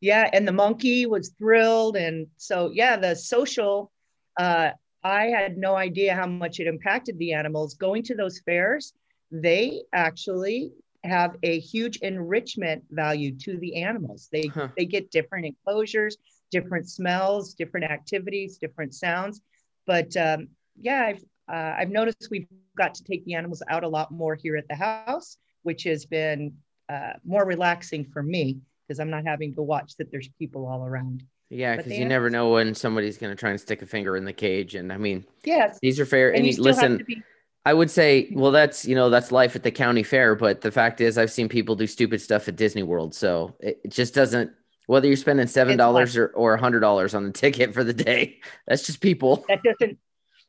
[0.00, 3.92] Yeah, and the monkey was thrilled, and so yeah, the social.
[4.38, 4.70] Uh,
[5.02, 8.92] I had no idea how much it impacted the animals going to those fairs.
[9.30, 10.72] They actually
[11.04, 14.28] have a huge enrichment value to the animals.
[14.32, 14.68] They huh.
[14.76, 16.16] they get different enclosures,
[16.50, 19.40] different smells, different activities, different sounds.
[19.86, 20.48] But um,
[20.80, 24.34] yeah, I've uh, I've noticed we've got to take the animals out a lot more
[24.34, 26.54] here at the house, which has been
[26.88, 28.58] uh, more relaxing for me
[28.90, 31.22] because I'm not having to watch that there's people all around.
[31.48, 34.24] Yeah, because you never know when somebody's going to try and stick a finger in
[34.24, 34.74] the cage.
[34.74, 36.30] And I mean, yes, these are fair.
[36.30, 37.22] And, and you listen, be-
[37.64, 40.72] I would say, well, that's you know that's life at the county fair, but the
[40.72, 44.12] fact is, I've seen people do stupid stuff at Disney World, so it, it just
[44.12, 44.50] doesn't.
[44.86, 47.94] Whether you're spending seven dollars or or a hundred dollars on the ticket for the
[47.94, 49.44] day, that's just people.
[49.48, 49.98] That doesn't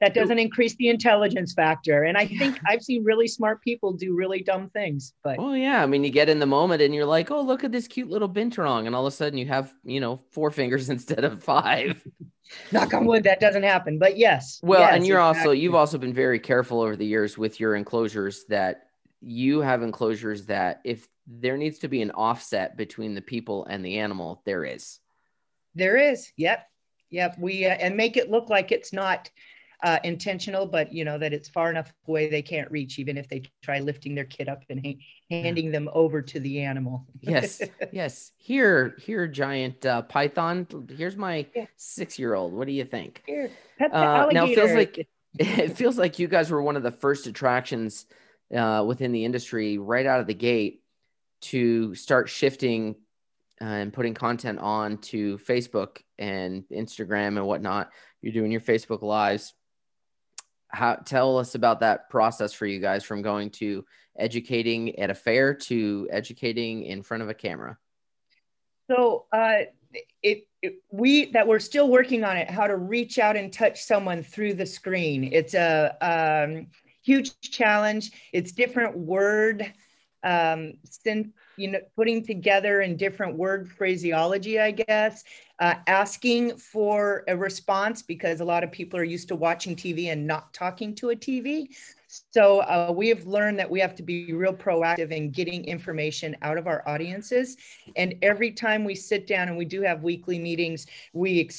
[0.02, 2.04] that doesn't increase the intelligence factor.
[2.04, 5.14] And I think I've seen really smart people do really dumb things.
[5.24, 7.64] But oh yeah, I mean, you get in the moment and you're like, oh look
[7.64, 10.50] at this cute little binturong, and all of a sudden you have you know four
[10.50, 12.06] fingers instead of five.
[12.74, 13.98] Knock on wood, that doesn't happen.
[13.98, 14.60] But yes.
[14.62, 15.40] Well, yes, and you're exactly.
[15.40, 18.88] also you've also been very careful over the years with your enclosures that
[19.22, 23.86] you have enclosures that if there needs to be an offset between the people and
[23.86, 25.00] the animal, there is.
[25.76, 26.32] There is.
[26.38, 26.68] Yep.
[27.12, 27.38] Yep.
[27.40, 29.30] We uh, and make it look like it's not
[29.84, 33.28] uh, intentional, but you know that it's far enough away they can't reach, even if
[33.28, 37.06] they try lifting their kid up and ha- handing them over to the animal.
[37.22, 38.32] yes, yes.
[38.38, 40.68] Here, here, giant uh, python.
[40.96, 41.66] Here's my yeah.
[41.78, 42.54] six-year-old.
[42.54, 43.24] What do you think?
[43.26, 45.08] Here, uh, now it feels like
[45.40, 48.06] it feels like you guys were one of the first attractions
[48.56, 50.84] uh, within the industry right out of the gate
[51.42, 52.96] to start shifting
[53.60, 57.90] uh, and putting content on to Facebook and Instagram and whatnot.
[58.22, 59.54] You're doing your Facebook lives
[60.72, 63.86] how tell us about that process for you guys from going to
[64.18, 67.78] educating at a fair to educating in front of a camera?
[68.90, 69.64] So uh,
[70.22, 73.84] it, it, we that we're still working on it how to reach out and touch
[73.84, 75.30] someone through the screen.
[75.32, 76.68] It's a um,
[77.04, 78.12] huge challenge.
[78.34, 79.72] It's different word
[80.24, 85.24] um, since you know, putting together in different word phraseology, I guess,
[85.62, 90.12] uh, asking for a response because a lot of people are used to watching TV
[90.12, 91.68] and not talking to a TV.
[92.32, 96.36] So uh, we have learned that we have to be real proactive in getting information
[96.42, 97.58] out of our audiences.
[97.96, 101.50] And every time we sit down and we do have weekly meetings, we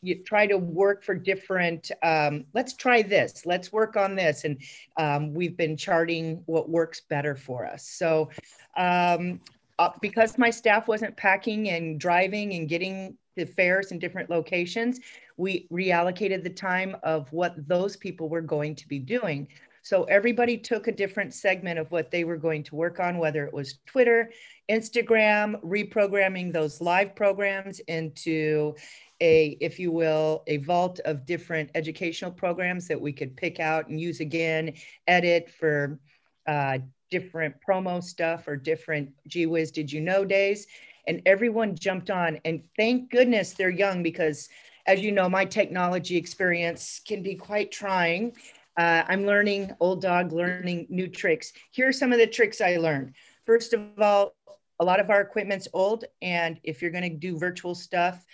[0.00, 4.62] you try to work for different um, let's try this let's work on this and
[4.96, 8.30] um, we've been charting what works better for us so
[8.76, 9.40] um,
[9.80, 15.00] uh, because my staff wasn't packing and driving and getting the fairs in different locations
[15.36, 19.48] we reallocated the time of what those people were going to be doing
[19.88, 23.46] so everybody took a different segment of what they were going to work on, whether
[23.46, 24.30] it was Twitter,
[24.70, 28.74] Instagram, reprogramming those live programs into
[29.22, 33.88] a, if you will, a vault of different educational programs that we could pick out
[33.88, 34.74] and use again,
[35.06, 35.98] edit for
[36.46, 36.78] uh,
[37.10, 40.66] different promo stuff or different gee whiz, did you know days?
[41.08, 42.38] And everyone jumped on.
[42.44, 44.48] And thank goodness they're young because,
[44.86, 48.36] as you know, my technology experience can be quite trying.
[48.76, 51.52] Uh, I'm learning, old dog learning new tricks.
[51.72, 53.14] Here are some of the tricks I learned.
[53.44, 54.36] First of all,
[54.78, 56.04] a lot of our equipment's old.
[56.22, 58.24] And if you're going to do virtual stuff,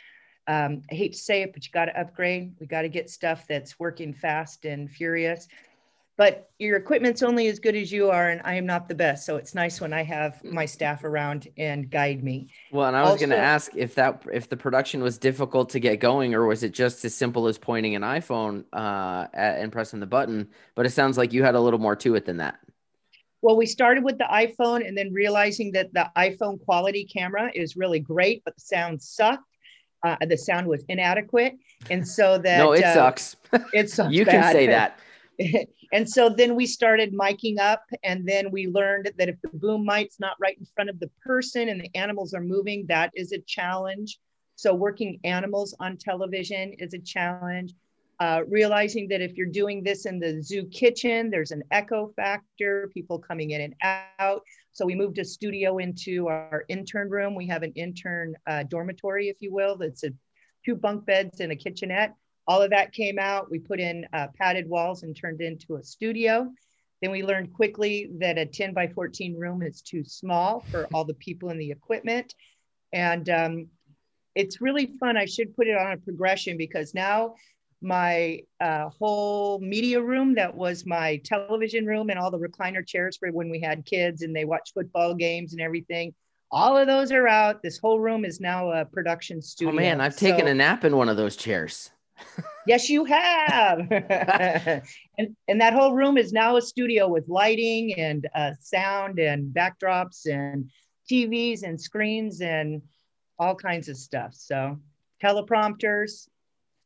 [0.47, 2.55] um, I hate to say it, but you got to upgrade.
[2.61, 5.49] We got to get stuff that's working fast and furious.
[6.17, 9.27] But your equipment's only as good as you are, and I am not the best.
[9.27, 12.51] So it's nice when I have my staff around and guide me.
[12.71, 15.81] Well, and I was going to ask if that if the production was difficult to
[15.81, 19.73] get going, or was it just as simple as pointing an iPhone uh, at, and
[19.73, 20.49] pressing the button?
[20.77, 22.61] But it sounds like you had a little more to it than that.
[23.43, 27.77] Well, we started with the iPhone and then realizing that the iPhone quality camera is
[27.77, 29.43] really great, but the sound sucked.
[30.05, 31.55] Uh, the sound was inadequate.
[31.91, 32.59] And so that.
[32.59, 33.37] no, it uh, sucks.
[33.73, 34.13] It sucks.
[34.15, 34.99] you can say that.
[35.93, 39.85] and so then we started miking up and then we learned that if the boom
[39.85, 43.33] mic's not right in front of the person and the animals are moving that is
[43.33, 44.19] a challenge.
[44.57, 47.75] So working animals on television is a challenge.
[48.21, 52.89] Uh, realizing that if you're doing this in the zoo kitchen there's an echo factor
[52.95, 53.75] people coming in and
[54.21, 54.43] out.
[54.73, 57.35] So we moved a studio into our intern room.
[57.35, 60.11] We have an intern uh, dormitory if you will that's a
[60.65, 62.15] two bunk beds and a kitchenette
[62.47, 63.51] all of that came out.
[63.51, 66.51] We put in uh, padded walls and turned into a studio.
[67.01, 71.05] Then we learned quickly that a 10 by 14 room is too small for all
[71.05, 72.35] the people and the equipment.
[72.93, 73.67] And um,
[74.35, 75.17] it's really fun.
[75.17, 77.35] I should put it on a progression because now
[77.83, 83.17] my uh, whole media room that was my television room and all the recliner chairs
[83.19, 86.15] for when we had kids and they watch football games and everything
[86.51, 90.01] all of those are out this whole room is now a production studio Oh man,
[90.01, 91.91] I've taken So- a nap in one of those chairs.
[92.67, 93.79] Yes, you have.
[93.91, 99.55] and and that whole room is now a studio with lighting and uh, sound and
[99.55, 100.71] backdrops and
[101.11, 102.81] TVs and screens and
[103.39, 104.35] all kinds of stuff.
[104.35, 104.79] So
[105.23, 106.29] teleprompters,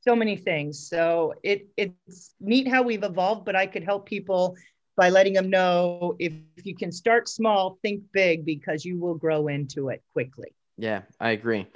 [0.01, 0.89] so many things.
[0.89, 4.57] So it it's neat how we've evolved, but I could help people
[4.97, 9.15] by letting them know if, if you can start small, think big because you will
[9.15, 10.53] grow into it quickly.
[10.77, 11.69] Yeah, I agree.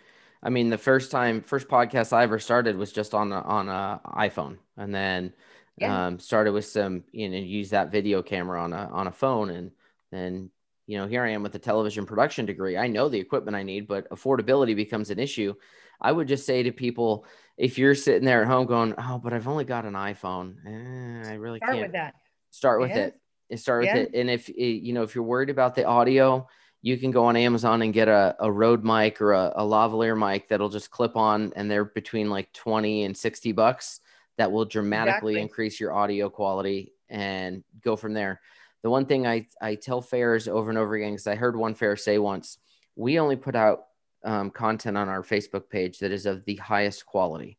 [0.42, 3.68] I mean, the first time, first podcast I ever started was just on a, on
[3.68, 5.32] a iPhone, and then
[5.78, 6.06] Yeah.
[6.08, 9.50] um, started with some, you know, use that video camera on a on a phone,
[9.50, 9.70] and
[10.10, 10.50] then
[10.86, 12.76] you know, here I am with a television production degree.
[12.76, 15.54] I know the equipment I need, but affordability becomes an issue.
[16.00, 17.24] I would just say to people,
[17.56, 21.30] if you're sitting there at home going, "Oh, but I've only got an iPhone," eh,
[21.30, 22.14] I really Start can't Start with that.
[22.50, 23.06] start with Yeah.
[23.06, 24.02] it and start with Yeah.
[24.02, 24.52] it and if eh,
[24.82, 26.46] you know if you're worried about the audio
[26.82, 30.18] you can go on amazon and get a, a rode mic or a, a lavalier
[30.18, 34.00] mic that'll just clip on and they're between like 20 and 60 bucks
[34.38, 35.40] that will dramatically Exactly.
[35.40, 38.40] increase your audio quality and go from there
[38.82, 41.74] the one thing i, I tell fairs over and over again because i heard one
[41.74, 42.58] fair say once
[42.96, 43.84] we only put out
[44.24, 47.58] um, content on our facebook page that is of the highest quality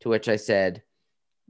[0.00, 0.82] to which i said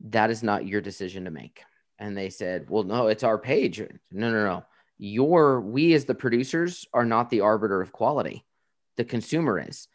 [0.09, 1.63] that is not your decision to make
[1.99, 4.65] and they said, "Well, no, it's our page." No, no, no.
[4.99, 8.45] Your we as the producers are not the arbiter of quality.
[8.97, 9.89] The consumer is.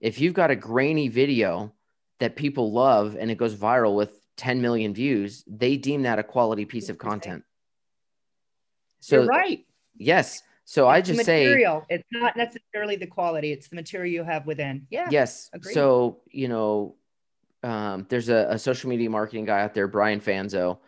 [0.00, 1.72] If you've got a grainy video
[2.20, 6.22] that people love and it goes viral with 10 million views, they deem that a
[6.22, 7.44] quality piece of content.
[9.00, 9.64] So You're right.
[9.96, 10.42] yes.
[10.64, 11.86] So I It's the just say material.
[11.88, 13.52] It's not necessarily the quality.
[13.52, 14.86] It's the material you have within.
[14.90, 15.06] Yeah.
[15.10, 15.48] yes.
[15.52, 15.74] agreed.
[15.74, 16.96] So, you know,
[17.62, 20.78] um, there's a, a social media marketing guy out there, Brian Fanzo,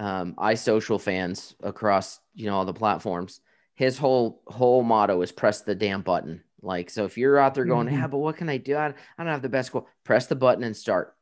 [0.00, 3.40] um, iSocialFanz across, you know, all the platforms.
[3.74, 6.42] His whole whole motto is press the damn button.
[6.62, 7.92] Like, so if you're out there going, Mhm.
[7.92, 8.76] yeah, but what can I do?
[8.76, 11.14] I, I don't have the best qual-" Press the button and start.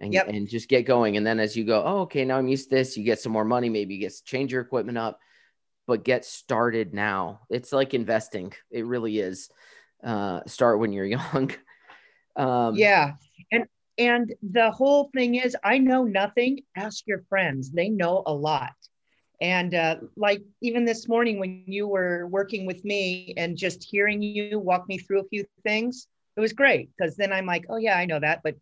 [0.00, 0.28] And, Yep.
[0.28, 1.16] and just get going.
[1.16, 3.30] And then as you go, oh, okay, now I'm used to this, you get some
[3.32, 5.20] more money, maybe you get change your equipment up,
[5.86, 7.42] but get started now.
[7.48, 8.52] It's like investing.
[8.70, 9.50] It really is.
[10.02, 11.52] Uh, start when you're young.
[12.36, 13.12] Um, Yeah.
[13.52, 13.66] And
[13.98, 16.60] and the whole thing is I know nothing.
[16.76, 17.70] Ask your friends.
[17.70, 18.72] They know a lot.
[19.40, 24.22] And uh, like even this morning when you were working with me and just hearing
[24.22, 27.76] you walk me through a few things, it was great because then I'm like, oh
[27.76, 28.54] yeah, I know that, but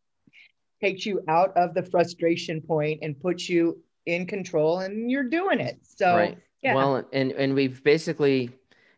[0.81, 5.61] takes you out of the frustration point and puts you in control and you're doing
[5.61, 5.79] it.
[5.83, 6.39] So right.
[6.63, 6.75] yeah.
[6.75, 8.51] Well, and and we've basically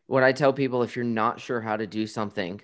[0.06, 2.60] what I tell people if you're not sure how to do something,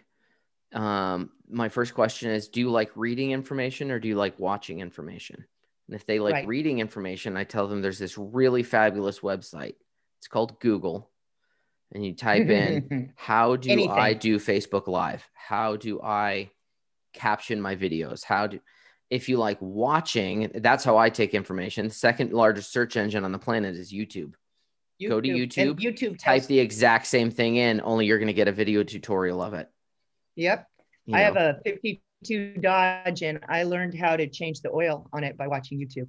[0.73, 4.81] um, my first question is, do you like reading information or do you like watching
[4.81, 5.45] information?
[5.89, 6.47] And if they like Right.
[6.47, 9.75] reading information, I tell them there's this really fabulous website.
[10.19, 11.11] It's called Google,
[11.93, 15.27] and you type in how do I do Facebook Live?
[15.35, 16.51] How do I
[17.13, 18.23] caption my videos?
[18.25, 18.61] How do
[19.11, 21.89] if you like watching, that's how I take information.
[21.89, 24.35] The second largest search engine on the planet is YouTube.
[25.09, 28.33] Go to And YouTube, YouTube Type the exact same thing in, only you're going to
[28.35, 29.69] get a video tutorial of it.
[30.37, 30.69] Yep.
[31.11, 35.25] You I have a 52 Dodge and I learned how to change the oil on
[35.25, 36.09] it by watching YouTube.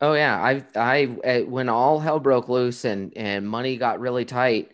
[0.00, 4.24] Oh yeah, I I uh, when all hell broke loose and and money got really
[4.24, 4.72] tight,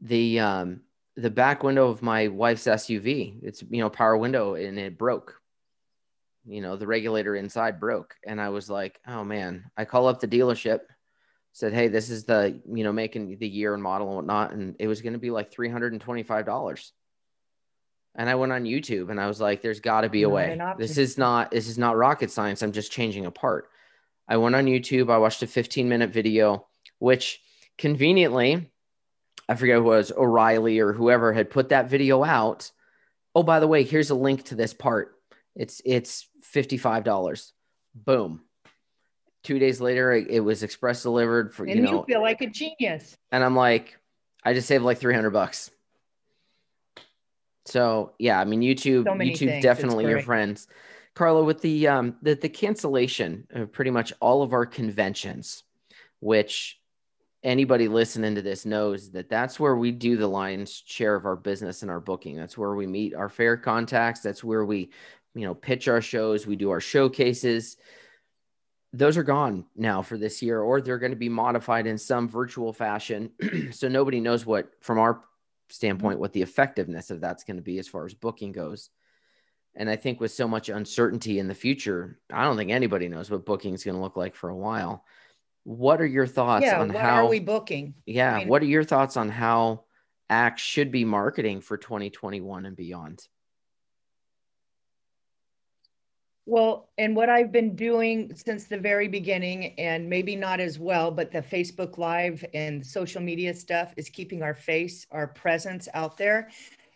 [0.00, 0.82] the um
[1.16, 5.34] the back window of my wife's SUV, it's you know power window and it broke.
[6.46, 10.20] You know, the regulator inside broke and I was like, "Oh man." I call up
[10.20, 10.80] the dealership,
[11.52, 14.76] said, "Hey, this is the, you know, making the year and model and whatnot." And
[14.78, 15.96] it was going to be like $325.
[15.98, 16.97] And
[18.16, 20.58] I went on YouTube and I was like, there's got to be a way.
[20.78, 22.62] This is not this is not rocket science.
[22.62, 23.68] I'm just changing a part.
[24.28, 25.10] I went on YouTube.
[25.10, 26.66] I watched a 15 minute video,
[26.98, 27.40] which
[27.76, 28.70] conveniently
[29.48, 32.70] I forget who it was O'Reilly or whoever had put that video out.
[33.34, 35.14] Oh, by the way, here's a link to this part.
[35.56, 37.52] It's it's fifty five dollars.
[37.94, 38.42] Boom.
[39.44, 42.40] Two days later, it, it was express delivered for And you you, know, feel like
[42.42, 43.16] a genius.
[43.32, 43.96] and I'm like,
[44.44, 45.70] I just saved like three hundred bucks.
[47.68, 50.66] So yeah, I mean YouTube, So YouTube definitely your friends.
[51.14, 55.64] Carla, with the um the, the cancellation of pretty much all of our conventions,
[56.20, 56.80] which
[57.42, 61.36] anybody listening to this knows that that's where we do the lion's share of our
[61.36, 62.36] business and our booking.
[62.36, 64.20] That's where we meet our fair contacts.
[64.20, 64.90] That's where we,
[65.34, 66.46] you know, pitch our shows.
[66.46, 67.76] We do our showcases.
[68.92, 72.28] Those are gone now for this year, or they're going to be modified in some
[72.28, 73.30] virtual fashion.
[73.70, 75.22] so nobody knows what, from our
[75.70, 78.90] standpoint, what the effectiveness of that's going to be as far as booking goes.
[79.74, 83.30] And I think with so much uncertainty in the future, I don't think anybody knows
[83.30, 85.04] what booking is going to look like for a while.
[85.64, 87.94] What are your thoughts yeah, on how are we booking?
[88.06, 88.34] yeah.
[88.34, 89.84] I mean- what are your thoughts on how
[90.30, 93.26] acts should be marketing for 2021 and beyond?
[96.50, 101.10] Well, and what I've been doing since the very beginning, and maybe not as well,
[101.10, 106.16] but the Facebook Live and social media stuff is keeping our face, our presence out
[106.16, 106.48] there.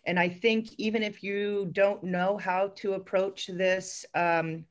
[0.07, 4.65] And I think even if you don't know how to approach this, um,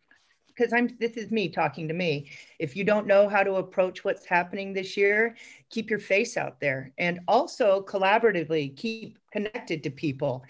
[0.48, 2.32] because I'm this is me talking to me.
[2.58, 5.36] If you don't know how to approach what's happening this year,
[5.70, 10.44] keep your face out there and also collaboratively keep connected to people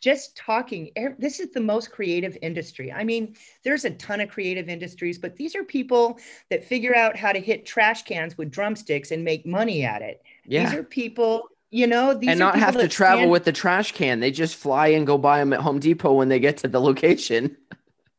[0.00, 3.34] just talking this is the most creative industry i mean
[3.64, 7.38] there's a ton of creative industries but these are people that figure out how to
[7.38, 10.64] hit trash cans with drumsticks and make money at it Yeah.
[10.70, 13.52] these are people you know these and are not have to travel stand- with the
[13.52, 14.18] trash can.
[14.18, 16.80] They just fly and go buy them at Home Depot when they get to the
[16.80, 17.56] location.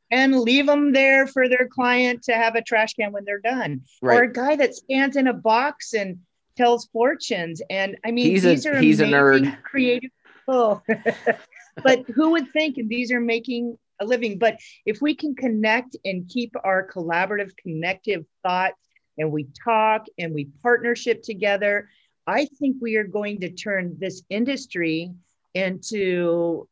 [0.09, 3.81] and leave them there for their client to have a trash can when they're done
[4.01, 4.15] right.
[4.19, 6.19] or a guy that stands in a box and
[6.55, 9.63] tells fortunes and i mean He's a- these are he's a amazing nerd.
[9.63, 10.81] creative people
[11.83, 16.27] but who would think these are making a living but if we can connect and
[16.27, 18.75] keep our collaborative connective thoughts
[19.17, 21.89] and we talk and we partnership together
[22.27, 25.11] i think we are going to turn this industry
[25.53, 26.67] into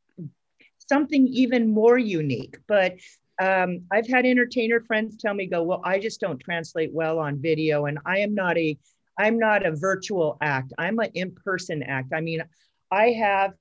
[0.80, 2.96] something even more unique but
[3.40, 7.42] um, I've had entertainer friends tell me, "Go, well, I just don't translate well on
[7.42, 8.78] video, and I am not a,
[9.18, 10.74] I'm not a virtual act.
[10.78, 12.14] I'm an in-person act.
[12.14, 12.44] I mean,
[12.92, 13.54] I have,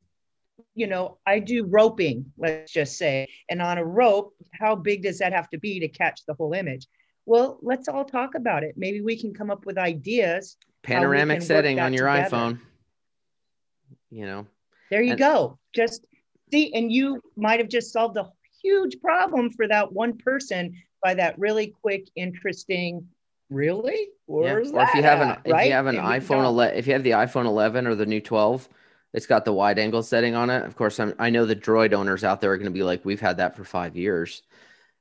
[0.74, 5.18] you know, I do roping, let's just say, and on a rope, how big does
[5.18, 6.86] that have to be to catch the whole image?
[7.26, 8.74] Well, let's all talk about it.
[8.76, 10.56] Maybe we can come up with ideas.
[10.82, 12.36] Panoramic setting on your together.
[12.36, 12.60] iPhone.
[14.10, 14.46] You know,
[14.90, 15.58] There you And- go.
[15.74, 16.06] Just
[16.50, 18.30] see, and you might have just solved a
[18.62, 23.06] huge problem for that one person by that really quick, interesting.
[23.50, 24.08] Really?
[24.26, 24.54] yeah.
[24.54, 25.40] Or if you have an at?
[25.44, 25.66] if Right?
[25.66, 28.20] you have an And iPhone 11, if you have the iPhone 11 or the new
[28.20, 28.68] 12,
[29.12, 30.64] it's got the wide angle setting on it.
[30.64, 33.04] Of course, I'm, I know the Droid owners out there are going to be like,
[33.04, 34.42] we've had that for five years.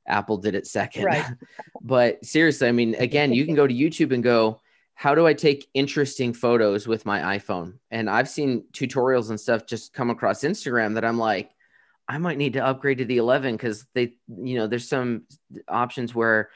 [0.06, 1.04] Apple did it second.
[1.04, 1.24] Right.
[1.82, 4.60] but seriously, I mean, again, you can go to YouTube and go,
[4.94, 7.74] how do I take interesting photos with my iPhone?
[7.90, 11.50] And I've seen tutorials and stuff just come across Instagram that I'm like,
[12.08, 15.24] I might need to upgrade to the 11 because they, you know, there's some
[15.68, 16.50] options where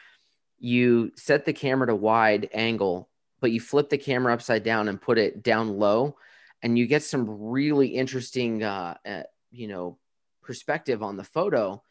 [0.58, 3.08] you set the camera to wide angle,
[3.40, 6.16] but you flip the camera upside down and put it down low,
[6.62, 9.98] and you get some really interesting, uh, uh, you know,
[10.42, 11.82] perspective on the photo.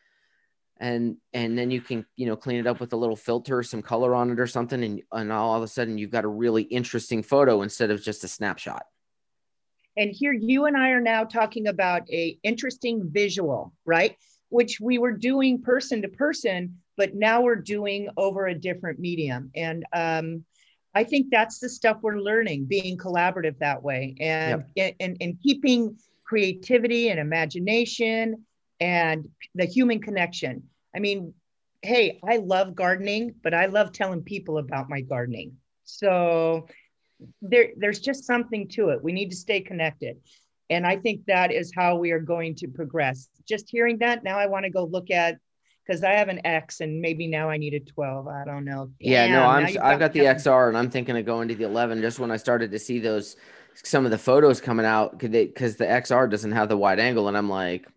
[0.79, 3.83] And and then you can you know clean it up with a little filter, some
[3.83, 6.63] color on it or something, and and all of a sudden you've got a really
[6.63, 8.83] interesting photo instead of just a snapshot.
[9.97, 14.15] And here you and I are now talking about a interesting visual, right?
[14.49, 19.51] Which we were doing person to person, but now we're doing over a different medium.
[19.55, 20.45] And um,
[20.93, 25.97] I think that's the stuff we're learning, being collaborative that way and, and, and keeping
[26.25, 28.45] creativity and imagination
[28.79, 30.63] and the human connection.
[30.95, 31.33] I mean,
[31.81, 35.53] hey, I love gardening, but I love telling people about my gardening.
[35.83, 36.67] So
[37.41, 39.03] there, there's just something to it.
[39.03, 40.17] We need to stay connected.
[40.69, 43.29] And I think that is how we are going to progress.
[43.47, 45.37] Just hearing that, now I want to go look at
[45.85, 48.27] because I have an X and maybe now I need a 12.
[48.27, 48.91] I don't know.
[48.99, 52.01] Yeah, no, I'm I've got the XR and I'm thinking of going to the 11
[52.01, 53.35] just when I started to see those
[53.83, 57.37] some of the photos coming out because the XR doesn't have the wide angle and
[57.37, 57.87] I'm like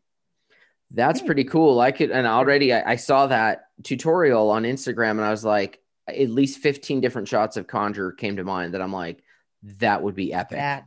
[0.91, 1.27] that's Hmm.
[1.27, 1.81] pretty cool.
[1.81, 5.81] I could and already I, I saw that tutorial on Instagram and I was like
[6.09, 9.23] at least 15 different shots of conjure came to mind that I'm like
[9.65, 10.59] that would be epic.
[10.59, 10.87] that.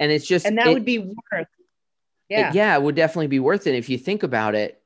[0.00, 1.14] and it's just And that it- would be worth.
[1.32, 1.46] it-
[2.28, 2.52] Yeah.
[2.54, 4.77] yeah, it would definitely be worth it if you think about it.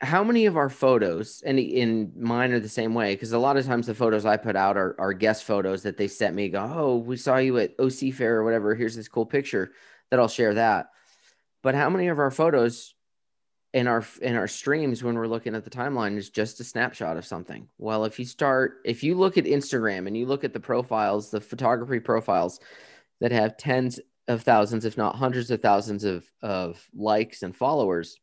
[0.00, 3.56] How many of our photos and in mine are the same way because a lot
[3.56, 6.48] of times the photos i put out are, are guest photos that they sent me
[6.48, 9.72] go oh we saw you at oc fair or whatever here's this cool picture
[10.10, 10.90] that i'll share that.
[11.62, 12.94] But how many of our photos
[13.72, 17.16] in our in our streams when we're looking at the timeline is just a snapshot
[17.16, 17.66] of something?
[17.78, 21.30] Well if you start if you look at instagram and you look at the profiles
[21.30, 22.60] the photography profiles
[23.20, 28.18] that have tens of thousands if not hundreds of thousands of of likes and followers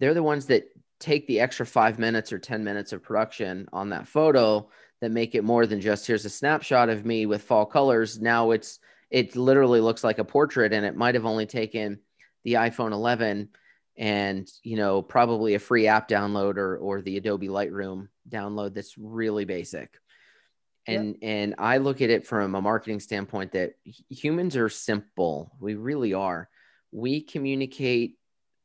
[0.00, 0.64] they're the ones that
[0.98, 4.68] take the extra five minutes or 10 minutes of production on that photo
[5.00, 8.20] that make it more than just here's a snapshot of me with fall colors.
[8.20, 8.78] Now it's,
[9.10, 12.00] it literally looks like a portrait and it might have only taken
[12.44, 13.48] the iPhone 11
[13.96, 18.96] and, you know, probably a free app download or, or the Adobe Lightroom download that's
[18.98, 19.94] really basic.
[20.86, 21.16] And, yep.
[21.22, 25.52] and I look at it from a marketing standpoint that humans are simple.
[25.60, 26.48] We really are.
[26.92, 28.16] We communicate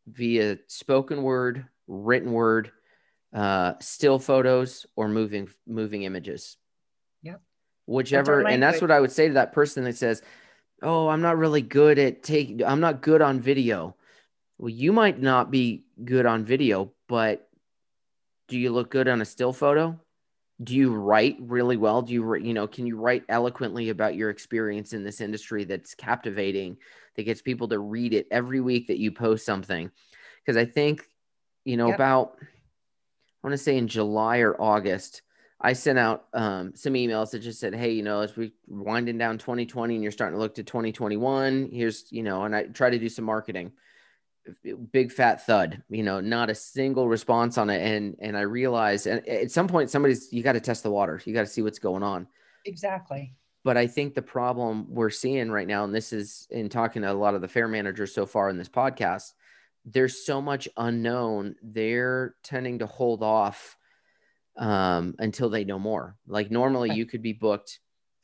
[0.08, 2.72] via spoken word, written word,
[3.34, 6.58] uh, still photos, or moving moving images.
[7.24, 7.42] Yep.
[7.86, 10.22] Whichever, that's and that's what I would say to that person that says,
[10.82, 12.64] "Oh, I'm not really good at taking.
[12.64, 13.96] I'm not good on video."
[14.58, 17.50] Well, you might not be good on video, but
[18.48, 20.00] do you look good on a still photo?
[20.64, 22.02] Do you write really well?
[22.02, 25.96] Do you you know can you write eloquently about your experience in this industry that's
[25.96, 26.78] captivating?
[27.16, 29.90] that gets people to read it every week that you post something.
[30.44, 31.08] Because I think,
[31.64, 31.96] you know, yep.
[31.96, 35.22] about, I want to say in July or August,
[35.60, 39.18] I sent out um, some emails that just said, Hey, you know, as we winding
[39.18, 42.90] down 2020 and you're starting to look to 2021, here's, you know, and I try
[42.90, 43.72] to do some marketing.
[44.92, 47.82] Big fat thud, you know, not a single response on it.
[47.82, 51.22] And and I realized and at some point somebody's you got to test the water.
[51.26, 52.28] You got to see what's going on.
[52.66, 53.34] Exactly.
[53.64, 57.12] But I think the problem we're seeing right now, and this is in talking to
[57.12, 59.34] a lot of the fair managers so far in this podcast,
[59.86, 61.56] there's so much unknown.
[61.64, 63.76] They're tending to hold off
[64.58, 66.16] um, until they know more.
[66.28, 67.80] Like normally, you could be booked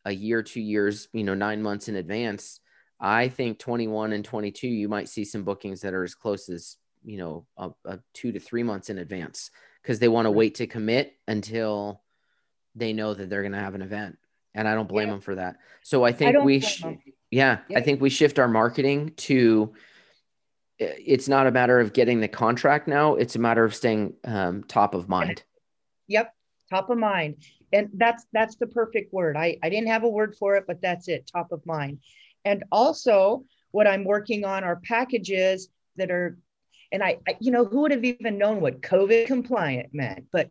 [0.06, 2.60] a year, two years, you know, nine months in advance.
[3.02, 6.78] I think 21 and 22, you might see some bookings that are as close as,
[7.04, 9.50] you know, a, a two to three months in advance
[9.82, 12.04] because they want to wait to commit until
[12.76, 14.18] they know that they're going to have an event
[14.54, 15.14] and I don't blame yeah.
[15.14, 15.58] them for that.
[15.82, 16.84] So I think I we, sh-
[17.30, 19.74] yeah, yeah, I think we shift our marketing to.
[20.78, 24.64] It's not a matter of getting the contract now; it's a matter of staying um,
[24.64, 25.44] top of mind.
[26.08, 26.34] Yep,
[26.70, 27.38] top of mind,
[27.72, 29.38] and that's that's the perfect word.
[29.38, 32.00] I I didn't have a word for it, but that's it, top of mind.
[32.46, 36.38] And also, what I'm working on are packages that are,
[36.92, 40.26] and I, I you know, who would have even known what COVID compliant meant?
[40.32, 40.50] But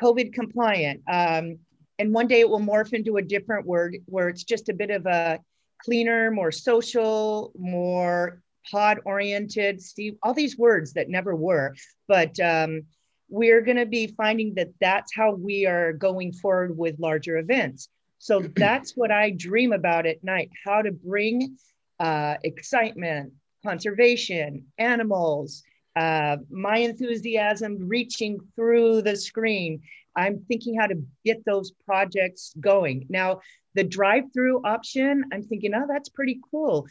[0.00, 1.02] COVID compliant.
[1.10, 1.58] Um,
[1.98, 4.90] and one day it will morph into a different word where it's just a bit
[4.90, 5.40] of a
[5.84, 9.80] cleaner, more social, more pod oriented.
[9.82, 11.74] Steve, all these words that never were,
[12.08, 12.82] but um,
[13.28, 17.88] we're going to be finding that that's how we are going forward with larger events.
[18.24, 21.56] So that's what I dream about at night: how to bring
[22.00, 23.32] uh, excitement,
[23.64, 25.62] conservation, animals,
[25.94, 29.82] uh, my enthusiasm reaching through the screen
[30.16, 33.06] I'm thinking how to get those projects going.
[33.08, 33.40] Now,
[33.74, 36.86] the drive through option, I'm thinking, oh, that's pretty cool.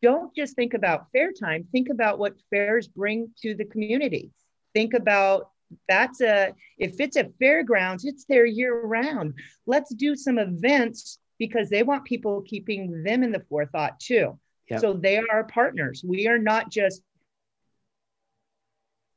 [0.00, 4.30] Don't just think about fair time, think about what fairs bring to the community.
[4.74, 5.50] Think about
[5.88, 9.34] that's a, if it's a fairgrounds, it's there year round.
[9.66, 14.38] Let's do some events because they want people keeping them in the forethought too.
[14.70, 14.80] Yep.
[14.80, 16.04] So they are our partners.
[16.06, 17.02] We are not just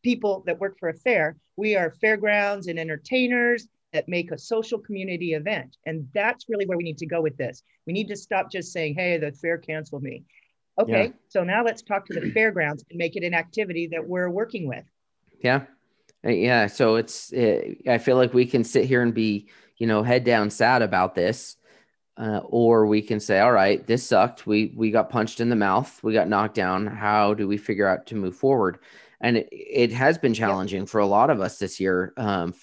[0.03, 1.37] people that work for a fair.
[1.55, 5.77] We are fairgrounds and entertainers that make a social community event.
[5.85, 7.63] And that's really where we need to go with this.
[7.87, 10.23] We need to stop just saying, hey, the fair canceled me.
[10.77, 11.11] Okay, yeah.
[11.29, 14.67] so now let's talk to the fairgrounds and make it an activity that we're working
[14.67, 14.83] with.
[15.41, 15.61] Yeah.
[16.25, 16.67] Uh, yeah.
[16.67, 20.23] So it's, uh, I feel like we can sit here and be, you know, head
[20.23, 21.57] down sad about this.
[22.17, 24.47] Uh, or we can say, all right, this sucked.
[24.47, 26.01] We we got punched in the mouth.
[26.01, 26.87] We got knocked down.
[26.87, 28.79] How do we figure out to move forward?
[29.21, 30.85] and it, it has been challenging yeah.
[30.85, 32.13] for a lot of us this year.
[32.17, 32.53] Um,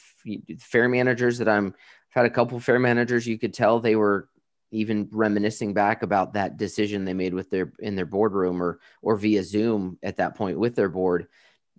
[0.59, 1.75] fair managers that I'm
[2.15, 3.27] I've had a couple fair managers.
[3.27, 4.29] You could tell they were
[4.71, 9.17] even reminiscing back about that decision they made with their in their boardroom or or
[9.17, 11.29] via Zoom at that point with their board.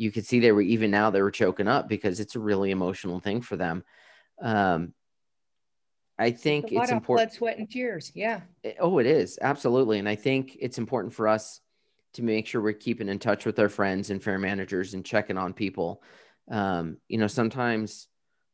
[0.04, 2.72] You could see they were even now they were choking up because it's a really
[2.72, 3.86] emotional thing for them.
[4.42, 4.94] Um,
[6.20, 7.30] I think it's, it's important.
[7.30, 8.12] Blood, sweat, and tears.
[8.14, 8.42] Yeah.
[8.82, 11.62] Oh, it is absolutely, and I think it's important for us
[12.16, 15.38] to make sure we're keeping in touch with our friends and fair managers and checking
[15.38, 16.04] on people.
[16.52, 18.10] Um, you know, sometimes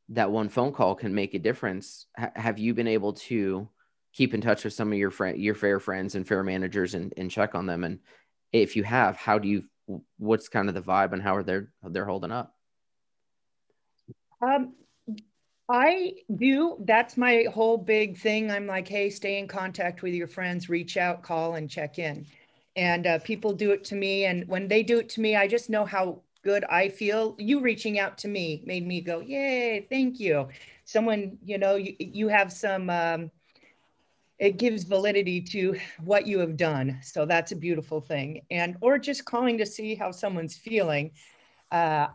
[0.10, 2.06] that one phone call can make a difference.
[2.18, 3.68] H- have you been able to
[4.14, 7.12] keep in touch with some of your friend, your fair friends and fair managers and,
[7.18, 7.84] and check on them?
[7.84, 8.00] And
[8.54, 9.64] if you have, how do you,
[10.18, 12.56] what's kind of the vibe and how are they, they're holding up?
[14.42, 14.74] Um,
[15.70, 16.78] I do.
[16.86, 18.50] That's my whole big thing.
[18.50, 22.26] I'm like, hey, stay in contact with your friends, reach out, call, and check in.
[22.76, 24.26] And uh, people do it to me.
[24.26, 27.36] And when they do it to me, I just know how good I feel.
[27.38, 30.48] You reaching out to me made me go, yay, thank you.
[30.86, 33.32] Someone, you know, you, you have some, um,
[34.40, 37.00] it gives validity to what you have done.
[37.04, 38.42] So that's a beautiful thing.
[38.50, 41.12] And, or just calling to see how someone's feeling.
[41.72, 42.08] Uh,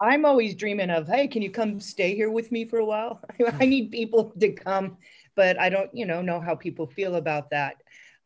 [0.00, 3.20] I'm always dreaming of, hey, can you come stay here with me for a while?
[3.60, 4.98] I need people to come,
[5.34, 7.76] but I don't, you know, know how people feel about that.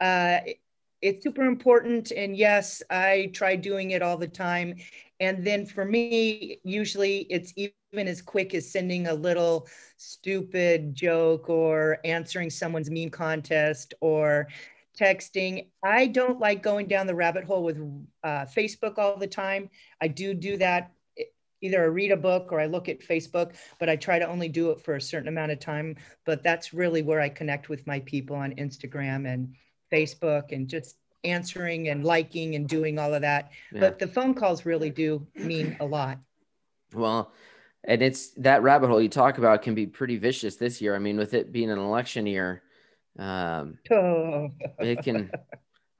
[0.00, 0.40] Uh,
[1.00, 2.10] it's super important.
[2.10, 4.76] And yes, I try doing it all the time.
[5.20, 9.66] And then for me, usually it's even as quick as sending a little
[9.96, 14.48] stupid joke or answering someone's meme contest or
[14.98, 15.68] texting.
[15.82, 17.78] I don't like going down the rabbit hole with
[18.22, 19.70] uh, Facebook all the time.
[20.00, 20.92] I do do that
[21.60, 24.48] either I read a book or I look at Facebook, but I try to only
[24.48, 25.96] do it for a certain amount of time.
[26.24, 29.54] But that's really where I connect with my people on Instagram and
[29.92, 33.50] Facebook and just answering and liking and doing all of that.
[33.72, 33.80] Yeah.
[33.80, 36.18] But the phone calls really do mean a lot.
[36.94, 37.32] Well,
[37.84, 40.94] and it's that rabbit hole you talk about can be pretty vicious this year.
[40.94, 42.62] I mean, with it being an election year,
[43.18, 44.50] um, oh.
[44.78, 45.30] it can.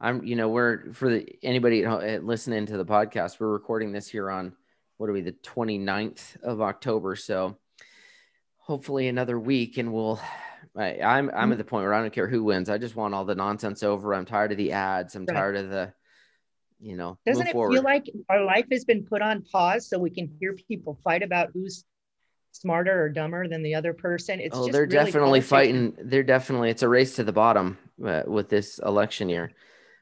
[0.01, 4.31] I'm, you know, we're for the anybody listening to the podcast, we're recording this here
[4.31, 4.53] on
[4.99, 7.17] what are we, the 29th of October.
[7.17, 7.57] So
[8.59, 10.21] hopefully another week and we'll,
[10.79, 12.69] I, I'm, I'm at the point where I don't care who wins.
[12.69, 14.15] I just want all the nonsense over.
[14.15, 15.17] I'm tired of the ads.
[15.17, 15.35] I'm right.
[15.35, 15.93] tired of the,
[16.81, 17.73] you know, doesn't it forward.
[17.73, 21.25] feel like our life has been put on pause so we can hear people fight
[21.25, 21.85] about who's
[22.53, 24.39] smarter or dumber than the other person?
[24.39, 25.95] It's oh, they're really definitely fighting.
[26.01, 27.77] They're definitely, it's a race to the bottom
[28.07, 29.51] uh, with this election year.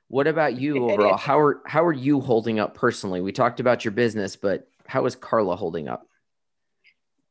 [0.08, 1.16] What about you overall?
[1.16, 3.20] How are how are you holding up personally?
[3.20, 6.06] We talked about your business, but how is Carla holding up?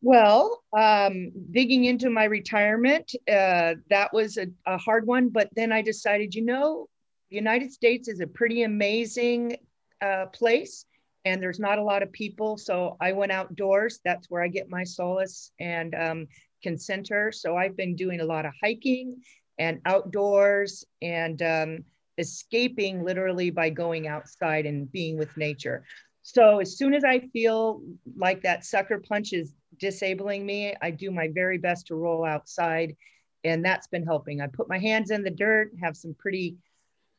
[0.02, 5.30] Well, um, digging into my retirement, uh, that was a, a hard one.
[5.30, 6.88] But then I decided, you know,
[7.30, 9.58] the United States is a pretty amazing
[10.02, 10.86] uh, place
[11.26, 12.58] and there's not a lot of people.
[12.58, 14.00] So I went outdoors.
[14.06, 16.28] That's where I get my solace and um,
[16.62, 17.32] can center.
[17.32, 19.18] So I've been doing a lot of hiking
[19.58, 21.84] and outdoors and um,
[22.20, 25.84] escaping literally by going outside and being with nature.
[26.22, 27.82] So as soon as I feel
[28.18, 32.96] like that sucker punch is disabling me, I do my very best to roll outside.
[33.44, 34.42] And that's been helping.
[34.42, 36.56] I put my hands in the dirt, have some pretty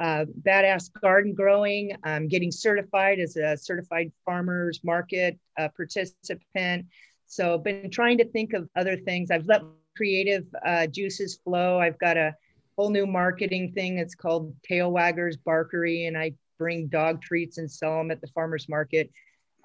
[0.00, 1.96] uh, badass garden growing.
[2.02, 6.86] I'm getting certified as a certified farmers market uh, participant.
[7.26, 9.30] So I've been trying to think of other things.
[9.30, 9.62] I've let
[9.96, 11.80] creative uh, juices flow.
[11.80, 12.34] I've got a
[12.76, 13.98] whole new marketing thing.
[13.98, 18.28] It's called Tail Waggers Barkery, and I bring dog treats and sell them at the
[18.28, 19.11] farmers market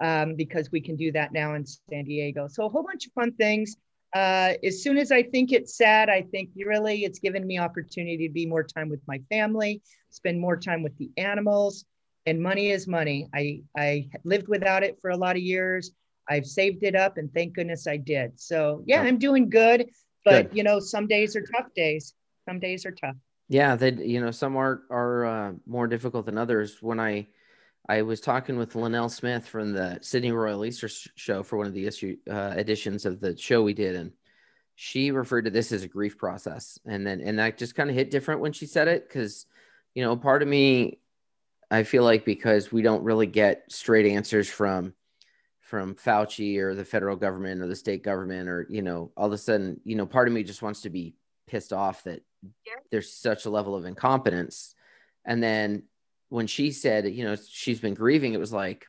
[0.00, 2.48] um, because we can do that now in San Diego.
[2.48, 3.76] So a whole bunch of fun things.
[4.14, 8.28] Uh, as soon as I think it's sad, I think really it's given me opportunity
[8.28, 9.80] to be more time with my family,
[10.10, 11.86] spend more time with the animals,
[12.26, 13.28] and money is money.
[13.34, 15.92] I I lived without it for a lot of years.
[16.28, 18.38] I've saved it up, and thank goodness I did.
[18.38, 19.88] So yeah, I'm doing good.
[20.24, 20.56] But good.
[20.56, 22.14] you know, some days are tough days.
[22.48, 23.16] Some days are tough.
[23.48, 26.82] Yeah, that you know some are are uh, more difficult than others.
[26.82, 27.28] When I
[27.88, 31.74] I was talking with Linnell Smith from the Sydney Royal Easter show for one of
[31.74, 34.12] the issue uh, editions of the show we did, and
[34.76, 37.96] she referred to this as a grief process, and then and that just kind of
[37.96, 39.46] hit different when she said it because
[39.94, 40.98] you know part of me
[41.70, 44.94] I feel like because we don't really get straight answers from
[45.60, 49.32] from Fauci or the federal government or the state government or you know all of
[49.32, 51.14] a sudden you know part of me just wants to be
[51.48, 52.22] pissed off that
[52.90, 54.74] there's such a level of incompetence.
[55.24, 55.84] And then
[56.32, 58.86] when she said, you know, she's been grieving, it was like,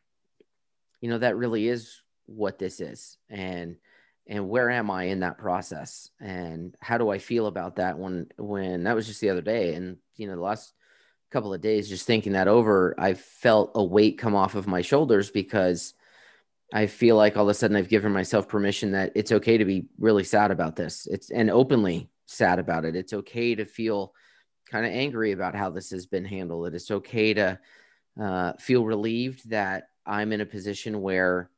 [1.02, 3.18] you know, that really is what this is.
[3.30, 3.76] And
[4.26, 6.10] and where am I in that process?
[6.22, 9.74] And how do I feel about that when when that was just the other day?
[9.74, 10.74] And you know, the last
[11.32, 14.82] couple of days just thinking that over, I felt a weight come off of my
[14.82, 15.94] shoulders because
[16.74, 19.66] I feel like all of a sudden I've given myself permission that it's okay to
[19.66, 21.08] be really sad about this.
[21.12, 22.96] It's and openly sad about it.
[22.96, 24.14] It's okay to feel
[24.74, 26.74] kind of angry about how this has been handled.
[26.74, 27.60] It's okay to
[28.20, 31.52] uh, feel relieved that I'm in a position where,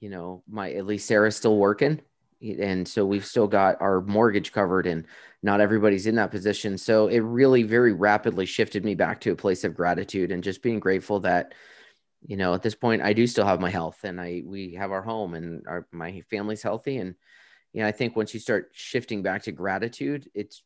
[0.00, 2.00] you know, my at least Sarah's still working.
[2.40, 5.04] And so we've still got our mortgage covered, and
[5.42, 6.78] not everybody's in that position.
[6.78, 10.62] So it really very rapidly shifted me back to a place of gratitude and just
[10.62, 11.52] being grateful that,
[12.26, 14.92] you know, at this point I do still have my health and I we have
[14.92, 17.14] our home and our my family's healthy and
[17.72, 20.62] you know, I think once you start shifting back to gratitude, it's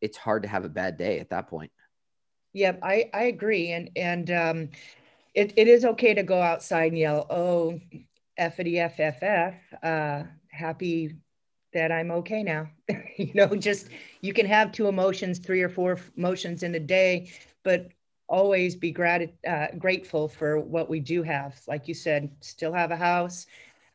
[0.00, 1.72] it's hard to have a bad day at that point.
[2.52, 4.68] Yep, I I agree, and and um,
[5.34, 7.80] it, it is okay to go outside and yell, "Oh,
[8.38, 11.16] effity fff," uh, happy
[11.72, 12.70] that I'm okay now.
[13.16, 13.88] you know, just
[14.20, 17.30] you can have two emotions, three or four emotions in a day,
[17.62, 17.90] but
[18.28, 21.60] always be grat- uh, grateful for what we do have.
[21.68, 23.46] Like you said, still have a house.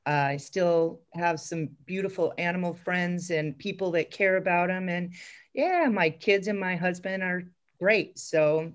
[0.06, 4.89] I still have some beautiful animal friends and people that care about them.
[4.89, 5.14] And
[5.53, 7.43] yeah, my kids and my husband are
[7.80, 8.20] great.
[8.20, 8.72] So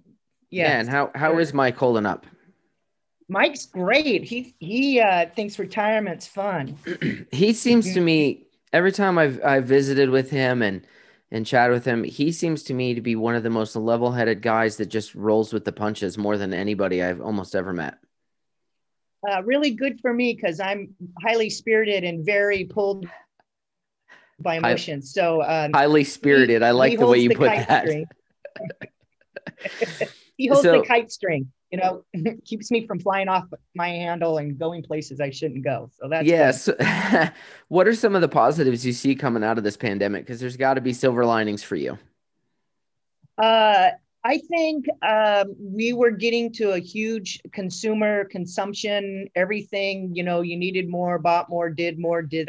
[0.51, 0.65] yeah.
[0.65, 2.27] yeah and how how is Mike holding up?
[3.29, 4.25] Mike's great.
[4.25, 6.77] He he uh, thinks retirement's fun.
[7.33, 10.85] he seems to me every time I've I've visited with him and
[11.33, 14.43] and chat with him, he seems to me to be one of the most level-headed
[14.43, 17.99] guys that just rolls with the punches more than anybody I've almost ever met.
[19.29, 23.07] Uh, really good for me because I'm highly spirited and very pulled
[24.39, 25.13] by emotions.
[25.13, 26.63] So um, highly spirited.
[26.63, 27.87] He, I like the way you the put that.
[30.37, 32.05] he holds so, the kite string you know,
[32.45, 33.45] keeps me from flying off
[33.75, 35.91] my handle and going places I shouldn't go.
[35.99, 36.69] So that's yes.
[37.69, 40.27] what are some of the positives you see coming out of this pandemic?
[40.27, 41.99] Because there's got to be silver linings for you.
[43.39, 43.91] Uh,
[44.23, 49.29] I think um, we were getting to a huge consumer consumption.
[49.35, 52.49] Everything, you know, you needed more, bought more, did more, did.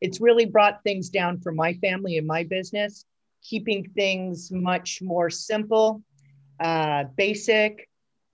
[0.00, 3.06] It's really brought things down for my family and my business,
[3.42, 6.02] keeping things much more simple,
[6.60, 7.88] uh, basic,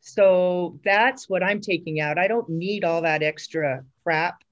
[0.06, 2.18] so that's what I'm taking out.
[2.18, 4.44] I don't need all that extra crap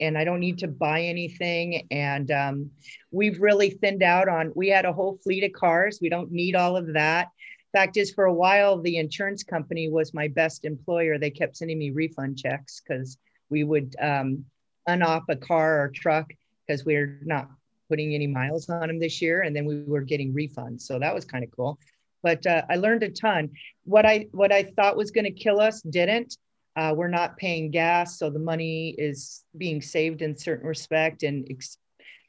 [0.00, 1.88] and I don't need to buy anything.
[1.90, 2.70] And um,
[3.10, 5.98] we've really thinned out on, we had a whole fleet of cars.
[6.00, 7.26] We don't need all of that.
[7.72, 11.18] Fact is, for a while, the insurance company was my best employer.
[11.18, 13.16] They kept sending me refund checks because
[13.48, 14.44] we would um,
[14.88, 16.26] unoff a car or truck
[16.66, 17.48] because we're not
[17.88, 19.42] putting any miles on them this year.
[19.42, 20.82] And then we were getting refunds.
[20.82, 21.78] So that was kind of cool
[22.22, 23.50] but uh, I learned a ton.
[23.84, 26.36] What I what I thought was going to kill us didn't.
[26.76, 31.46] Uh, we're not paying gas, so the money is being saved in certain respect, and
[31.50, 31.78] ex-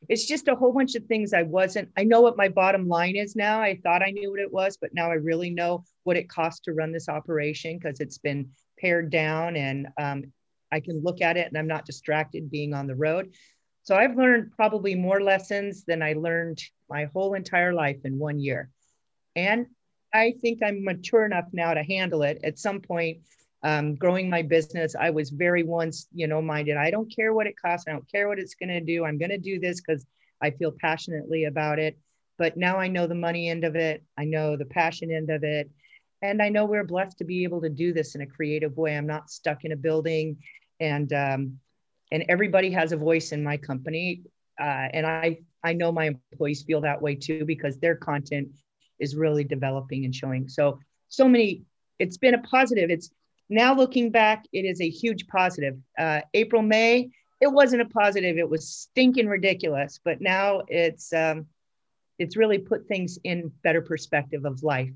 [0.09, 1.89] it's just a whole bunch of things I wasn't.
[1.97, 3.61] I know what my bottom line is now.
[3.61, 6.61] I thought I knew what it was, but now I really know what it costs
[6.61, 8.49] to run this operation because it's been
[8.79, 10.23] pared down, and um,
[10.71, 13.33] I can look at it, and I'm not distracted being on the road.
[13.83, 18.39] So I've learned probably more lessons than I learned my whole entire life in one
[18.39, 18.69] year.
[19.35, 19.67] And
[20.13, 22.41] I think I'm mature enough now to handle it.
[22.43, 23.19] At some point,
[23.63, 26.77] um, growing my business, I was very once, you know, minded.
[26.77, 27.87] I don't care what it costs.
[27.87, 29.05] I don't care what it's going to do.
[29.05, 30.05] I'm going to do this because
[30.41, 31.97] I feel passionately about it.
[32.37, 34.03] But now I know the money end of it.
[34.17, 35.69] I know the passion end of it.
[36.23, 38.97] And I know we're blessed to be able to do this in a creative way.
[38.97, 40.37] I'm not stuck in a building
[40.79, 41.59] and, um,
[42.11, 44.23] and everybody has a voice in my company.
[44.59, 48.49] Uh, and I, I know my employees feel that way too, because their content
[48.99, 50.47] is really developing and showing.
[50.49, 51.63] So, so many,
[51.99, 52.89] it's been a positive.
[52.89, 53.11] It's
[53.51, 55.77] now looking back, it is a huge positive.
[55.97, 57.09] Uh, April, May,
[57.41, 58.37] it wasn't a positive.
[58.37, 61.47] It was stinking ridiculous, but now it's, um,
[62.17, 64.93] it's really put things in better perspective of life.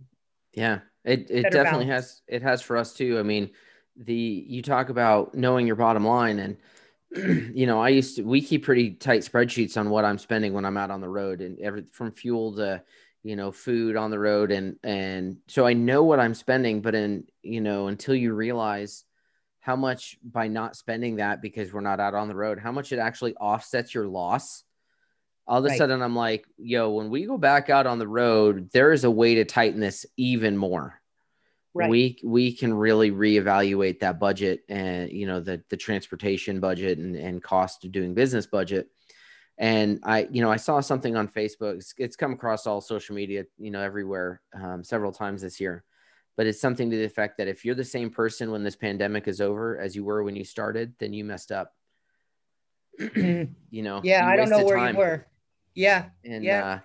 [0.53, 2.05] Yeah, it, it definitely balance.
[2.05, 3.19] has, it has for us too.
[3.19, 3.51] I mean,
[3.97, 6.57] the, you talk about knowing your bottom line and,
[7.55, 10.65] you know, I used to, we keep pretty tight spreadsheets on what I'm spending when
[10.65, 12.81] I'm out on the road and every from fuel to,
[13.25, 16.93] you know food on the road and and so i know what i'm spending but
[16.93, 19.03] in you know until you realize
[19.61, 22.91] how much by not spending that because we're not out on the road how much
[22.91, 24.63] it actually offsets your loss
[25.47, 25.77] all of a right.
[25.77, 29.11] sudden i'm like yo when we go back out on the road there is a
[29.11, 31.01] way to tighten this even more
[31.73, 31.89] right.
[31.89, 37.15] we we can really reevaluate that budget and you know the the transportation budget and,
[37.15, 38.87] and cost of doing business budget
[39.57, 41.75] and i you know i saw something on facebook.
[41.75, 45.83] It's, it's come across all social media you know everywhere um, several times this year.
[46.37, 49.29] But it's something to the effect that if you're the same person when this pandemic
[49.29, 51.73] is over as you were when you started then you messed up.
[53.17, 54.95] You know yeah you i don't know where time.
[54.95, 55.25] you were.
[55.73, 56.65] Yeah and yeah.
[56.65, 56.79] uh,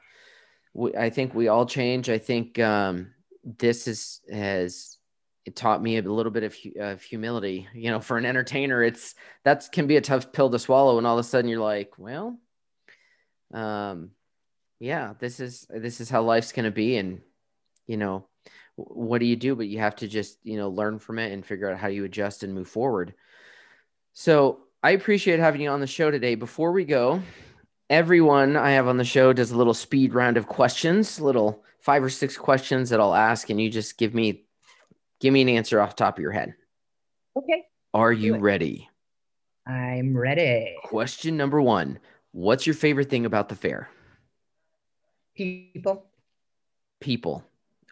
[0.75, 2.09] we, i think we all change.
[2.09, 3.13] I think um,
[3.45, 4.99] this is has
[5.47, 7.67] it taught me a little bit of, of humility.
[7.75, 9.15] You know for an entertainer it's
[9.45, 11.93] that can be a tough pill to swallow and all of a sudden you're like
[11.99, 12.39] well
[13.53, 14.11] um,
[14.79, 17.21] yeah, this is this is how life's going to be, and
[17.87, 18.27] you know,
[18.77, 19.55] what do you do?
[19.55, 22.05] But you have to just you know learn from it and figure out how you
[22.05, 23.15] adjust and move forward.
[24.13, 26.35] So I appreciate having you on the show today.
[26.35, 27.23] Before we go,
[27.89, 32.03] everyone I have on the show does a little speed round of questions, little five
[32.03, 34.45] or six questions that I'll ask, and you just give me
[35.21, 36.55] give me an answer off the top of your head.
[37.37, 37.65] Okay.
[37.93, 38.89] Are you ready?
[39.67, 40.75] I'm ready.
[40.85, 41.99] Question number one
[42.33, 43.89] What's your favorite thing about the fair?
[45.35, 46.07] People.
[47.01, 47.45] People.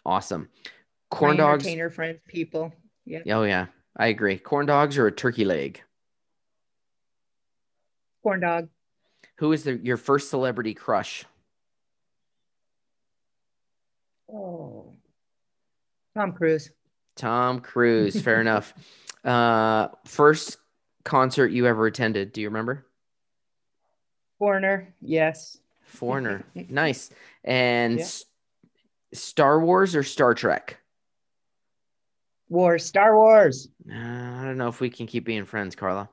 [0.05, 0.49] Awesome.
[1.11, 1.65] Corn My dogs.
[1.65, 2.73] Entertainer friends, people.
[3.05, 3.21] Yeah.
[3.31, 3.67] Oh yeah,
[3.97, 4.39] I agree.
[4.39, 5.83] Corn dogs or a turkey leg?
[8.23, 8.69] Corn dog.
[9.37, 11.25] Who is the, your first celebrity crush?
[14.31, 14.93] Oh,
[16.15, 16.71] Tom Cruise.
[17.17, 18.21] Tom Cruise.
[18.21, 18.75] Fair enough.
[19.25, 20.59] Uh, first
[21.05, 22.33] concert you ever attended?
[22.33, 22.85] Do you remember?
[24.39, 24.95] Foreigner.
[25.01, 25.59] Yes.
[25.85, 26.45] Foreigner.
[26.69, 27.11] nice.
[27.45, 28.05] And Yeah.
[28.05, 28.25] S-
[29.13, 30.79] Star Wars or Star Trek?
[32.49, 32.79] War.
[32.79, 33.69] Star Wars.
[33.91, 36.09] Uh, I don't know if we can keep being friends, Carla.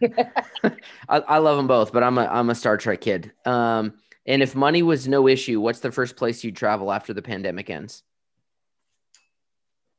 [0.02, 0.74] I,
[1.08, 3.32] I love them both, but I'm a I'm a Star Trek kid.
[3.44, 3.94] Um,
[4.26, 7.70] and if money was no issue, what's the first place you'd travel after the pandemic
[7.70, 8.02] ends?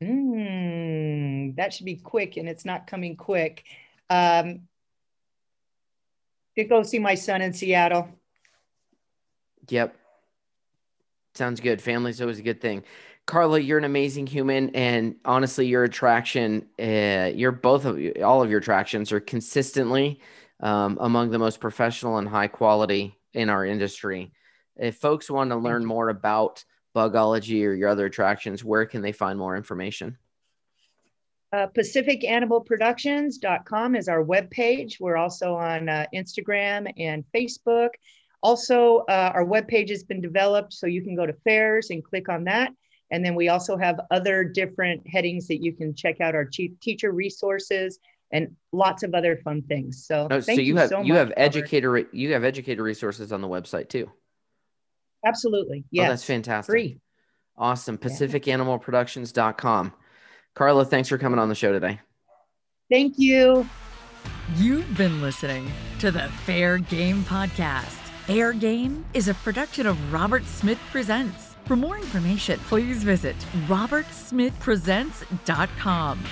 [0.03, 3.63] Mm, that should be quick, and it's not coming quick.
[4.09, 4.66] Um,
[6.57, 8.09] to go see my son in Seattle.
[9.69, 9.95] Yep.
[11.35, 11.81] Sounds good.
[11.81, 12.83] Family's always a good thing.
[13.27, 18.41] Carla, you're an amazing human, and honestly, your attraction, uh, you're both of you, all
[18.41, 20.21] of your attractions are consistently
[20.61, 24.31] um, among the most professional and high quality in our industry.
[24.77, 29.11] If folks want to learn more about bugology or your other attractions, where can they
[29.11, 30.17] find more information?
[31.53, 34.99] Uh, PacificAnimalProductions.com is our webpage.
[34.99, 37.89] We're also on uh, Instagram and Facebook.
[38.43, 42.27] Also, uh, our webpage has been developed so you can go to fairs and click
[42.29, 42.71] on that.
[43.09, 46.77] And then we also have other different headings that you can check out our chief
[46.81, 47.99] teacher resources
[48.31, 50.05] and lots of other fun things.
[50.05, 53.39] So, Oh, so thank you have so you have educator you have educator resources on
[53.39, 54.11] the website too.
[55.25, 55.85] Absolutely.
[55.97, 56.71] Oh, that's fantastic.
[56.71, 56.99] Free.
[57.57, 57.97] Awesome.
[57.97, 59.93] PacificAnimalProductions.com.
[60.57, 61.99] Carla, thanks for coming on the show today.
[62.89, 63.69] Thank you.
[64.55, 67.93] You've been listening to the Fair Game Podcast.
[68.25, 71.55] Fair Game is a production of Robert Smith Presents.
[71.65, 73.35] For more information, please visit
[73.67, 76.23] robertsmithpresents.com.